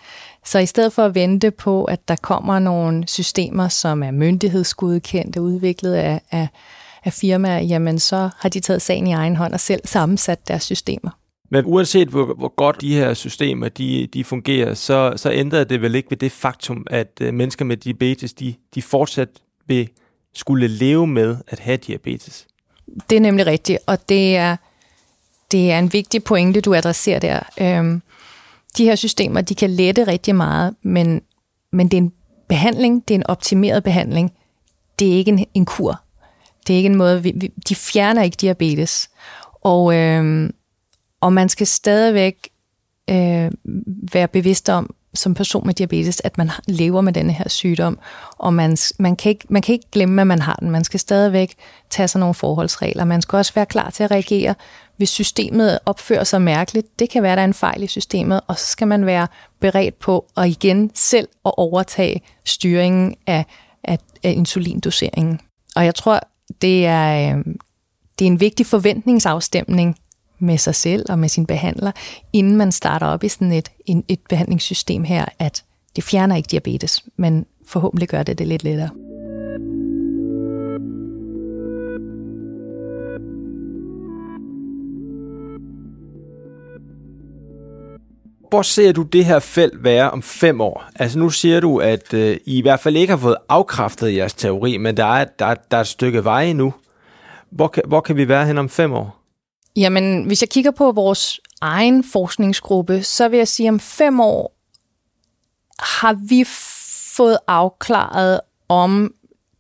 Så 0.45 0.59
i 0.59 0.67
stedet 0.67 0.93
for 0.93 1.05
at 1.05 1.15
vente 1.15 1.51
på, 1.51 1.85
at 1.85 2.09
der 2.09 2.17
kommer 2.17 2.59
nogle 2.59 3.09
systemer, 3.09 3.69
som 3.69 4.03
er 4.03 4.11
myndighedsgodkendte, 4.11 5.43
udviklet 5.43 5.95
af, 5.95 6.21
af, 6.31 6.49
af 7.05 7.13
firmaer, 7.13 7.61
jamen 7.61 7.99
så 7.99 8.31
har 8.39 8.49
de 8.49 8.61
taget 8.61 8.83
sagen 8.83 9.07
i 9.07 9.13
egen 9.13 9.37
hånd 9.37 9.53
og 9.53 9.61
selv 9.61 9.81
sammensat 9.85 10.49
deres 10.49 10.63
systemer. 10.63 11.11
Men 11.51 11.65
uanset 11.67 12.09
hvor, 12.09 12.35
hvor 12.35 12.55
godt 12.57 12.81
de 12.81 12.95
her 12.95 13.15
systemer 13.15 13.69
de, 13.69 14.09
de 14.15 14.25
fungerer, 14.25 14.75
så, 14.75 15.13
så 15.17 15.33
ændrer 15.33 15.65
det 15.65 15.83
vel 15.83 15.95
ikke 15.95 16.11
ved 16.11 16.17
det 16.17 16.33
faktum, 16.33 16.87
at 16.91 17.13
øh, 17.21 17.35
mennesker 17.35 17.65
med 17.65 17.77
diabetes, 17.77 18.33
de, 18.33 18.55
de 18.75 18.83
fortsat 18.83 19.29
vil 19.67 19.89
skulle 20.35 20.69
leve 20.69 21.07
med 21.07 21.37
at 21.49 21.59
have 21.59 21.77
diabetes. 21.77 22.47
Det 23.11 23.17
er 23.17 23.21
nemlig 23.21 23.47
rigtigt, 23.47 23.79
og 23.87 24.09
det 24.09 24.37
er 24.37 24.57
det 25.53 25.71
er 25.71 25.79
en 25.79 25.93
vigtig 25.93 26.25
pointe, 26.25 26.61
du 26.61 26.75
adresserer 26.75 27.19
der. 27.19 27.41
Øhm, 27.61 28.03
de 28.77 28.85
her 28.85 28.95
systemer, 28.95 29.41
de 29.41 29.55
kan 29.55 29.71
lette 29.71 30.07
rigtig 30.07 30.35
meget, 30.35 30.75
men, 30.83 31.23
men 31.73 31.89
det 31.89 31.97
er 31.97 32.03
en 32.03 32.13
behandling, 32.49 33.09
det 33.09 33.15
er 33.15 33.19
en 33.19 33.27
optimeret 33.27 33.85
behandling. 33.85 34.33
Det 34.99 35.09
er 35.09 35.13
ikke 35.13 35.29
en, 35.29 35.47
en 35.55 35.65
kur. 35.65 36.03
Det 36.69 36.75
er 36.75 36.77
ikke 36.77 36.87
en 36.87 36.97
måde, 36.97 37.23
vi, 37.23 37.33
vi, 37.37 37.53
de 37.69 37.75
fjerner 37.75 38.23
ikke 38.23 38.37
diabetes. 38.41 39.09
Og, 39.63 39.95
øh, 39.95 40.51
og 41.21 41.33
man 41.33 41.49
skal 41.49 41.67
stadigvæk 41.67 42.49
øh, 43.11 43.51
være 44.13 44.29
bevidst 44.29 44.69
om, 44.69 44.95
som 45.15 45.35
person 45.35 45.67
med 45.67 45.75
diabetes, 45.75 46.21
at 46.25 46.39
man 46.39 46.51
lever 46.67 47.01
med 47.01 47.13
denne 47.13 47.33
her 47.33 47.49
sygdom, 47.49 47.99
og 48.39 48.55
man, 48.55 48.77
man, 48.99 49.17
kan 49.17 49.31
ikke, 49.31 49.47
man 49.49 49.63
kan 49.63 49.73
ikke 49.73 49.91
glemme, 49.93 50.21
at 50.21 50.27
man 50.27 50.43
har 50.43 50.57
den. 50.61 50.71
Man 50.71 50.85
skal 50.85 51.01
stadigvæk 51.01 51.55
tage 51.91 52.09
sig 52.09 52.19
nogle 52.19 52.35
forholdsregler. 52.35 53.05
Man 53.05 53.23
skal 53.23 53.37
også 53.37 53.53
være 53.55 53.67
klar 53.67 53.91
til 53.91 54.05
at 54.05 54.11
reagere, 54.11 54.55
hvis 54.97 55.09
systemet 55.09 55.79
opfører 55.87 56.25
sig 56.25 56.43
mærkeligt. 56.43 56.99
Det 56.99 57.11
kan 57.11 57.23
være, 57.23 57.37
der 57.37 57.43
er 57.43 57.47
en 57.47 57.55
fejl 57.55 57.83
i 57.83 57.87
systemet, 57.87 58.41
og 58.47 58.59
så 58.59 58.67
skal 58.67 58.89
man 58.89 59.07
være 59.07 59.27
beredt 59.61 59.99
på 59.99 60.27
at 60.37 60.49
igen 60.49 60.91
selv 60.95 61.29
at 61.45 61.53
overtage 61.57 62.21
styringen 62.45 63.15
af, 63.27 63.45
af, 63.85 63.99
af 64.23 64.31
insulindoseringen. 64.31 65.41
Og 65.77 65.85
jeg 65.85 65.95
tror, 65.95 66.21
det 66.63 66.87
er, 66.87 67.37
øh, 67.37 67.45
det 68.19 68.25
er 68.25 68.31
en 68.31 68.41
vigtig 68.41 68.67
forventningsafstemning 68.67 69.97
med 70.39 70.59
sig 70.59 70.75
selv 70.75 71.07
og 71.09 71.19
med 71.19 71.29
sin 71.29 71.47
behandler, 71.47 71.93
inden 72.33 72.57
man 72.57 72.73
starter 72.73 73.07
op 73.07 73.25
i 73.25 73.29
sådan 73.29 73.53
et, 73.53 73.71
et 74.09 74.21
behandlingssystem 74.29 75.05
her, 75.05 75.25
at 75.39 75.65
det 75.97 76.05
fjerner 76.05 76.37
ikke 76.37 76.49
diabetes, 76.51 77.05
men 77.17 77.47
forhåbentlig 77.67 78.09
gør 78.09 78.23
det 78.23 78.39
det 78.39 78.47
lidt 78.47 78.65
lettere. 78.65 79.08
Hvor 88.49 88.63
ser 88.63 88.93
du 88.93 89.03
det 89.03 89.25
her 89.25 89.39
felt 89.39 89.85
være 89.85 90.11
om 90.11 90.23
fem 90.23 90.61
år? 90.61 90.85
Altså 90.95 91.19
nu 91.19 91.31
siger 91.31 91.61
du, 91.61 91.79
at 91.79 92.15
øh, 92.15 92.37
I 92.47 92.59
i 92.59 92.63
hvert 92.63 92.81
fald 92.81 92.97
ikke 92.97 93.11
har 93.11 93.19
fået 93.19 93.37
afkræftet 93.49 94.15
jeres 94.15 94.35
teori, 94.35 94.77
men 94.77 94.97
der 94.97 95.05
er, 95.05 95.25
der, 95.25 95.55
der 95.71 95.77
er 95.77 95.81
et 95.81 95.87
stykke 95.87 96.25
vej 96.25 96.53
nu. 96.53 96.75
Hvor 97.51 97.69
kan, 97.69 97.83
hvor 97.87 98.01
kan 98.01 98.17
vi 98.17 98.29
være 98.29 98.47
hen 98.47 98.59
om 98.59 98.69
fem 98.69 98.93
år? 98.93 99.17
Jamen, 99.77 100.25
hvis 100.25 100.43
jeg 100.43 100.49
kigger 100.49 100.71
på 100.71 100.93
vores 100.93 101.41
egen 101.61 102.05
forskningsgruppe, 102.05 103.03
så 103.03 103.29
vil 103.29 103.37
jeg 103.37 103.49
sige, 103.49 103.67
at 103.67 103.73
om 103.73 103.81
fem 103.81 104.21
år 104.21 104.55
har 105.79 106.17
vi 106.29 106.45
fået 107.17 107.39
afklaret, 107.47 108.41
om 108.69 109.15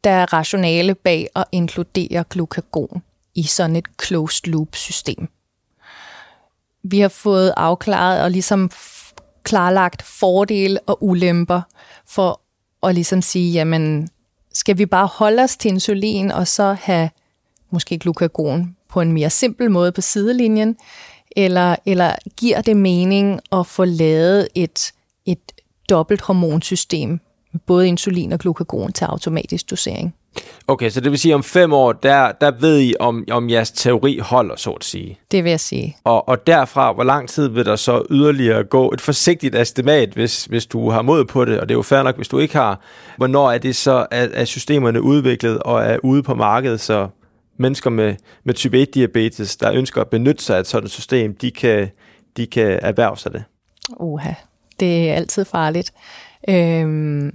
der 0.04 0.10
er 0.10 0.32
rationale 0.32 0.94
bag 0.94 1.28
at 1.36 1.44
inkludere 1.52 2.24
glukagon 2.30 3.02
i 3.34 3.42
sådan 3.42 3.76
et 3.76 3.86
closed 4.02 4.46
loop 4.46 4.76
system. 4.76 5.28
Vi 6.82 7.00
har 7.00 7.08
fået 7.08 7.54
afklaret 7.56 8.22
og 8.22 8.30
ligesom 8.30 8.70
klarlagt 9.42 10.02
fordele 10.02 10.80
og 10.80 11.04
ulemper 11.04 11.60
for 12.06 12.40
at 12.82 12.94
ligesom 12.94 13.22
sige, 13.22 13.52
jamen, 13.52 14.08
skal 14.52 14.78
vi 14.78 14.86
bare 14.86 15.06
holde 15.06 15.42
os 15.42 15.56
til 15.56 15.68
insulin 15.68 16.30
og 16.32 16.48
så 16.48 16.76
have 16.80 17.10
måske 17.70 17.98
glukagon 17.98 18.76
på 18.88 19.00
en 19.00 19.12
mere 19.12 19.30
simpel 19.30 19.70
måde 19.70 19.92
på 19.92 20.00
sidelinjen, 20.00 20.76
eller, 21.36 21.76
eller 21.86 22.14
giver 22.36 22.60
det 22.60 22.76
mening 22.76 23.40
at 23.52 23.66
få 23.66 23.84
lavet 23.84 24.48
et, 24.54 24.92
et 25.26 25.52
dobbelt 25.90 26.20
hormonsystem 26.20 27.20
med 27.52 27.60
både 27.66 27.88
insulin 27.88 28.32
og 28.32 28.38
glukagon 28.38 28.92
til 28.92 29.04
automatisk 29.04 29.70
dosering? 29.70 30.14
Okay, 30.68 30.90
så 30.90 31.00
det 31.00 31.10
vil 31.10 31.18
sige, 31.18 31.32
at 31.32 31.34
om 31.34 31.42
fem 31.42 31.72
år, 31.72 31.92
der, 31.92 32.32
der 32.32 32.50
ved 32.50 32.80
I, 32.80 32.94
om, 33.00 33.24
om 33.30 33.50
jeres 33.50 33.70
teori 33.70 34.18
holder, 34.18 34.56
så 34.56 34.70
at 34.70 34.84
sige. 34.84 35.18
Det 35.30 35.44
vil 35.44 35.50
jeg 35.50 35.60
sige. 35.60 35.96
Og, 36.04 36.28
og 36.28 36.46
derfra, 36.46 36.92
hvor 36.92 37.04
lang 37.04 37.28
tid 37.28 37.48
vil 37.48 37.64
der 37.64 37.76
så 37.76 38.02
yderligere 38.10 38.64
gå? 38.64 38.92
Et 38.92 39.00
forsigtigt 39.00 39.54
estimat, 39.54 40.08
hvis, 40.08 40.44
hvis 40.44 40.66
du 40.66 40.90
har 40.90 41.02
mod 41.02 41.24
på 41.24 41.44
det, 41.44 41.60
og 41.60 41.68
det 41.68 41.74
er 41.74 41.78
jo 41.78 41.82
fair 41.82 42.02
nok, 42.02 42.16
hvis 42.16 42.28
du 42.28 42.38
ikke 42.38 42.56
har. 42.56 42.80
Hvornår 43.16 43.50
er 43.50 43.58
det 43.58 43.76
så, 43.76 44.06
at, 44.10 44.30
at 44.30 44.48
systemerne 44.48 45.02
udviklet 45.02 45.58
og 45.58 45.82
er 45.82 45.98
ude 46.02 46.22
på 46.22 46.34
markedet, 46.34 46.80
så 46.80 47.08
mennesker 47.56 47.90
med, 47.90 48.14
med 48.44 48.54
type 48.54 48.82
1-diabetes, 48.82 49.56
der 49.60 49.72
ønsker 49.72 50.00
at 50.00 50.08
benytte 50.08 50.44
sig 50.44 50.56
af 50.56 50.60
et 50.60 50.66
sådan 50.66 50.88
system, 50.88 51.34
de 51.34 51.50
kan, 51.50 51.88
de 52.36 52.46
kan 52.46 52.78
erhverve 52.82 53.16
sig 53.16 53.32
det? 53.32 53.44
Uha, 53.96 54.32
Det 54.80 55.10
er 55.10 55.14
altid 55.14 55.44
farligt. 55.44 55.92
Øhm, 56.48 57.34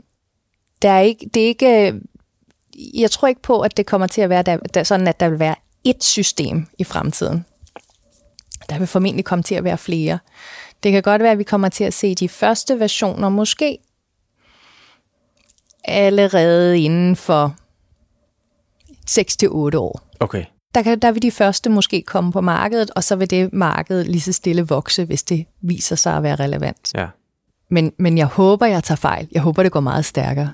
der 0.82 0.90
er 0.90 1.00
ikke, 1.00 1.30
det 1.34 1.44
er 1.44 1.48
ikke, 1.48 1.94
jeg 2.94 3.12
tror 3.12 3.28
ikke 3.28 3.42
på, 3.42 3.62
at 3.62 3.78
det 3.78 3.86
kommer 3.86 4.08
til 4.08 4.22
at 4.22 4.30
være 4.30 4.44
der, 4.44 4.58
der, 4.58 4.84
sådan, 4.84 5.08
at 5.08 5.20
der 5.20 5.30
vil 5.30 5.40
være 5.40 5.56
et 5.84 6.04
system 6.04 6.68
i 6.80 6.84
fremtiden. 6.84 7.46
Der 8.70 8.78
vil 8.78 8.88
formentlig 8.88 9.26
komme 9.26 9.44
til 9.44 9.56
at 9.56 9.64
være 9.64 9.78
flere. 9.78 10.20
Det 10.84 10.92
kan 10.92 11.04
godt 11.04 11.22
være, 11.22 11.32
at 11.32 11.38
vi 11.38 11.44
kommer 11.44 11.70
til 11.70 11.84
at 11.84 11.94
se 11.94 12.16
de 12.16 12.30
første 12.30 12.80
versioner 12.80 13.30
måske 13.30 13.78
allerede 15.84 16.80
inden 16.80 17.16
for 17.16 17.56
6-8 19.10 19.78
år. 19.78 20.02
Okay. 20.20 20.46
Der, 20.76 20.82
kan, 20.82 21.00
der 21.00 21.12
vil 21.12 21.22
de 21.22 21.32
første 21.32 21.70
måske 21.70 22.02
komme 22.02 22.32
på 22.32 22.42
markedet, 22.42 22.92
og 22.96 23.04
så 23.04 23.16
vil 23.16 23.30
det 23.30 23.54
marked 23.54 24.04
lige 24.04 24.22
så 24.22 24.34
stille 24.34 24.68
vokse, 24.68 25.06
hvis 25.06 25.24
det 25.24 25.46
viser 25.62 25.96
sig 25.96 26.18
at 26.18 26.24
være 26.24 26.36
relevant. 26.36 26.92
Ja. 26.96 27.08
Men, 27.70 27.92
men 28.00 28.18
jeg 28.18 28.26
håber, 28.26 28.66
jeg 28.66 28.84
tager 28.84 28.96
fejl. 28.96 29.28
Jeg 29.32 29.42
håber, 29.42 29.64
det 29.64 29.72
går 29.72 29.80
meget 29.80 30.06
stærkere. 30.06 30.54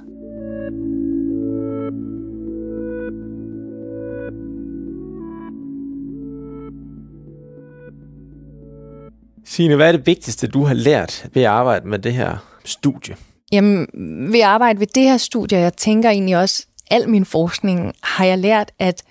Signe, 9.49 9.75
hvad 9.75 9.88
er 9.88 9.91
det 9.91 10.05
vigtigste, 10.05 10.47
du 10.47 10.63
har 10.63 10.73
lært 10.73 11.25
ved 11.33 11.41
at 11.41 11.47
arbejde 11.47 11.88
med 11.88 11.99
det 11.99 12.13
her 12.13 12.38
studie? 12.65 13.15
Jamen, 13.51 13.88
ved 14.31 14.39
at 14.39 14.45
arbejde 14.45 14.79
ved 14.79 14.88
det 14.88 15.03
her 15.03 15.17
studie, 15.17 15.57
jeg 15.57 15.73
tænker 15.73 16.09
egentlig 16.09 16.38
også, 16.38 16.65
al 16.91 17.09
min 17.09 17.25
forskning 17.25 17.93
har 18.03 18.25
jeg 18.25 18.38
lært, 18.38 18.71
at 18.79 19.03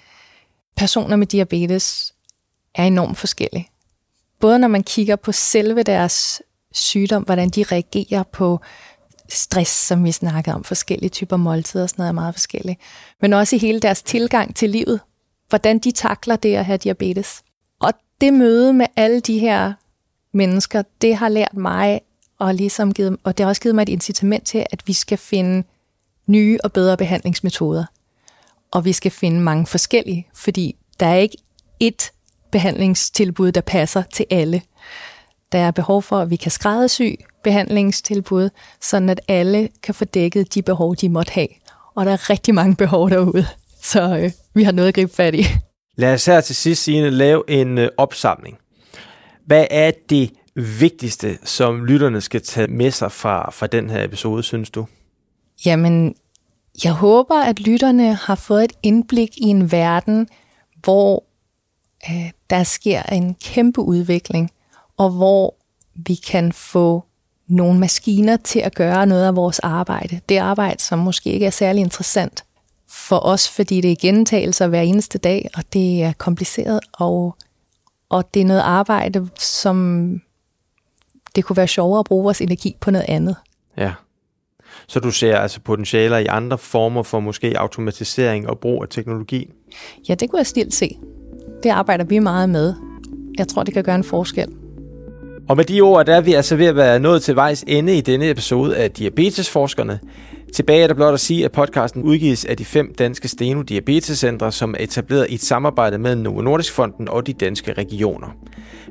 personer 0.76 1.16
med 1.16 1.26
diabetes 1.26 2.14
er 2.74 2.84
enormt 2.84 3.18
forskellige. 3.18 3.68
Både 4.40 4.58
når 4.58 4.68
man 4.68 4.82
kigger 4.82 5.16
på 5.16 5.32
selve 5.32 5.82
deres 5.82 6.42
sygdom, 6.72 7.22
hvordan 7.22 7.48
de 7.48 7.62
reagerer 7.62 8.22
på 8.22 8.60
stress, 9.28 9.86
som 9.86 10.04
vi 10.04 10.12
snakkede 10.12 10.56
om, 10.56 10.64
forskellige 10.64 11.10
typer 11.10 11.36
måltider 11.36 11.82
og 11.82 11.88
sådan 11.88 12.02
noget 12.02 12.08
er 12.08 12.12
meget 12.12 12.34
forskelligt. 12.34 12.80
Men 13.20 13.32
også 13.32 13.56
i 13.56 13.58
hele 13.58 13.80
deres 13.80 14.02
tilgang 14.02 14.56
til 14.56 14.70
livet, 14.70 15.00
hvordan 15.48 15.78
de 15.78 15.90
takler 15.90 16.36
det 16.36 16.54
at 16.54 16.64
have 16.64 16.78
diabetes. 16.78 17.42
Og 17.80 17.92
det 18.20 18.34
møde 18.34 18.72
med 18.72 18.86
alle 18.96 19.20
de 19.20 19.38
her 19.38 19.72
mennesker, 20.32 20.82
det 21.02 21.16
har 21.16 21.28
lært 21.28 21.56
mig, 21.56 22.00
og, 22.38 22.54
ligesom 22.54 22.94
givet, 22.94 23.16
og 23.24 23.38
det 23.38 23.44
har 23.44 23.48
også 23.48 23.62
givet 23.62 23.74
mig 23.74 23.82
et 23.82 23.88
incitament 23.88 24.46
til, 24.46 24.66
at 24.72 24.82
vi 24.86 24.92
skal 24.92 25.18
finde 25.18 25.66
nye 26.26 26.58
og 26.64 26.72
bedre 26.72 26.96
behandlingsmetoder. 26.96 27.84
Og 28.70 28.84
vi 28.84 28.92
skal 28.92 29.10
finde 29.10 29.40
mange 29.40 29.66
forskellige, 29.66 30.26
fordi 30.34 30.76
der 31.00 31.06
er 31.06 31.16
ikke 31.16 31.36
et 31.80 32.10
behandlingstilbud, 32.52 33.52
der 33.52 33.60
passer 33.60 34.02
til 34.12 34.26
alle. 34.30 34.62
Der 35.52 35.58
er 35.58 35.70
behov 35.70 36.02
for, 36.02 36.18
at 36.18 36.30
vi 36.30 36.36
kan 36.36 36.50
skræddersy 36.50 37.02
behandlingstilbud, 37.44 38.50
sådan 38.80 39.08
at 39.08 39.20
alle 39.28 39.68
kan 39.82 39.94
få 39.94 40.04
dækket 40.04 40.54
de 40.54 40.62
behov, 40.62 40.96
de 40.96 41.08
måtte 41.08 41.32
have. 41.32 41.48
Og 41.94 42.06
der 42.06 42.12
er 42.12 42.30
rigtig 42.30 42.54
mange 42.54 42.76
behov 42.76 43.10
derude, 43.10 43.46
så 43.82 44.18
øh, 44.18 44.30
vi 44.54 44.62
har 44.62 44.72
noget 44.72 44.88
at 44.88 44.94
gribe 44.94 45.14
fat 45.14 45.34
i. 45.34 45.44
Lad 45.96 46.14
os 46.14 46.26
her 46.26 46.40
til 46.40 46.56
sidst, 46.56 46.82
Signe, 46.82 47.10
lave 47.10 47.42
en 47.48 47.78
øh, 47.78 47.88
opsamling. 47.96 48.58
Hvad 49.48 49.66
er 49.70 49.90
det 50.08 50.30
vigtigste, 50.54 51.38
som 51.44 51.84
lytterne 51.84 52.20
skal 52.20 52.42
tage 52.42 52.66
med 52.66 52.90
sig 52.90 53.12
fra, 53.12 53.50
fra 53.50 53.66
den 53.66 53.90
her 53.90 54.04
episode, 54.04 54.42
synes 54.42 54.70
du? 54.70 54.86
Jamen, 55.66 56.14
jeg 56.84 56.92
håber, 56.92 57.34
at 57.34 57.60
lytterne 57.60 58.14
har 58.14 58.34
fået 58.34 58.64
et 58.64 58.72
indblik 58.82 59.36
i 59.36 59.44
en 59.44 59.72
verden, 59.72 60.28
hvor 60.84 61.24
øh, 62.10 62.30
der 62.50 62.64
sker 62.64 63.02
en 63.02 63.34
kæmpe 63.34 63.80
udvikling, 63.80 64.50
og 64.96 65.10
hvor 65.10 65.54
vi 65.94 66.14
kan 66.14 66.52
få 66.52 67.04
nogle 67.46 67.78
maskiner 67.78 68.36
til 68.36 68.60
at 68.60 68.74
gøre 68.74 69.06
noget 69.06 69.26
af 69.26 69.36
vores 69.36 69.58
arbejde. 69.58 70.20
Det 70.28 70.36
arbejde, 70.36 70.82
som 70.82 70.98
måske 70.98 71.32
ikke 71.32 71.46
er 71.46 71.50
særlig 71.50 71.80
interessant 71.80 72.44
for 72.88 73.18
os, 73.18 73.48
fordi 73.48 73.80
det 73.80 73.92
er 73.92 73.96
gentagelser 74.00 74.66
hver 74.66 74.82
eneste 74.82 75.18
dag, 75.18 75.50
og 75.54 75.72
det 75.72 76.02
er 76.02 76.12
kompliceret, 76.12 76.80
og, 76.92 77.36
og 78.10 78.34
det 78.34 78.42
er 78.42 78.46
noget 78.46 78.60
arbejde, 78.60 79.28
som 79.38 80.20
det 81.36 81.44
kunne 81.44 81.56
være 81.56 81.68
sjovere 81.68 81.98
at 81.98 82.04
bruge 82.04 82.22
vores 82.22 82.40
energi 82.40 82.76
på 82.80 82.90
noget 82.90 83.06
andet. 83.08 83.36
Ja. 83.76 83.92
Så 84.86 85.00
du 85.00 85.10
ser 85.10 85.36
altså 85.36 85.60
potentialer 85.60 86.18
i 86.18 86.26
andre 86.26 86.58
former 86.58 87.02
for 87.02 87.20
måske 87.20 87.58
automatisering 87.58 88.48
og 88.48 88.58
brug 88.58 88.82
af 88.82 88.88
teknologi? 88.88 89.50
Ja, 90.08 90.14
det 90.14 90.30
kunne 90.30 90.38
jeg 90.38 90.46
stilt 90.46 90.74
se. 90.74 90.98
Det 91.62 91.70
arbejder 91.70 92.04
vi 92.04 92.18
meget 92.18 92.48
med. 92.48 92.74
Jeg 93.38 93.48
tror, 93.48 93.62
det 93.62 93.74
kan 93.74 93.84
gøre 93.84 93.94
en 93.94 94.04
forskel. 94.04 94.48
Og 95.48 95.56
med 95.56 95.64
de 95.64 95.80
ord, 95.80 96.06
der 96.06 96.16
er 96.16 96.20
vi 96.20 96.34
altså 96.34 96.56
ved 96.56 96.66
at 96.66 96.76
være 96.76 97.00
nået 97.00 97.22
til 97.22 97.36
vejs 97.36 97.64
ende 97.66 97.98
i 97.98 98.00
denne 98.00 98.30
episode 98.30 98.76
af 98.76 98.90
Diabetesforskerne. 98.90 100.00
Tilbage 100.54 100.82
er 100.82 100.86
der 100.86 100.94
blot 100.94 101.14
at 101.14 101.20
sige, 101.20 101.44
at 101.44 101.52
podcasten 101.52 102.02
udgives 102.02 102.44
af 102.44 102.56
de 102.56 102.64
fem 102.64 102.94
danske 102.98 103.28
Steno 103.28 103.62
Diabetescentre, 103.62 104.52
som 104.52 104.74
er 104.78 104.84
etableret 104.84 105.26
i 105.30 105.34
et 105.34 105.40
samarbejde 105.40 105.98
med 105.98 106.16
Novo 106.16 106.40
Nordisk 106.40 106.72
Fonden 106.72 107.08
og 107.08 107.26
de 107.26 107.32
danske 107.32 107.72
regioner. 107.72 108.28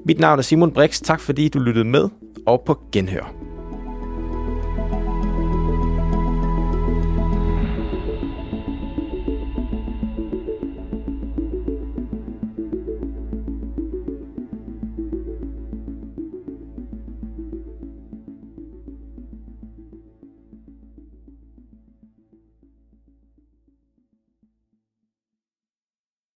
Mit 0.06 0.20
navn 0.20 0.40
er 0.40 0.44
Simon 0.44 0.72
Brix. 0.72 1.02
Tak 1.02 1.20
fordi 1.20 1.50
du 1.50 1.60
lyttede 1.60 1.86
med, 1.86 2.10
og 2.46 2.64
på 2.66 2.80
genhør. 2.92 3.47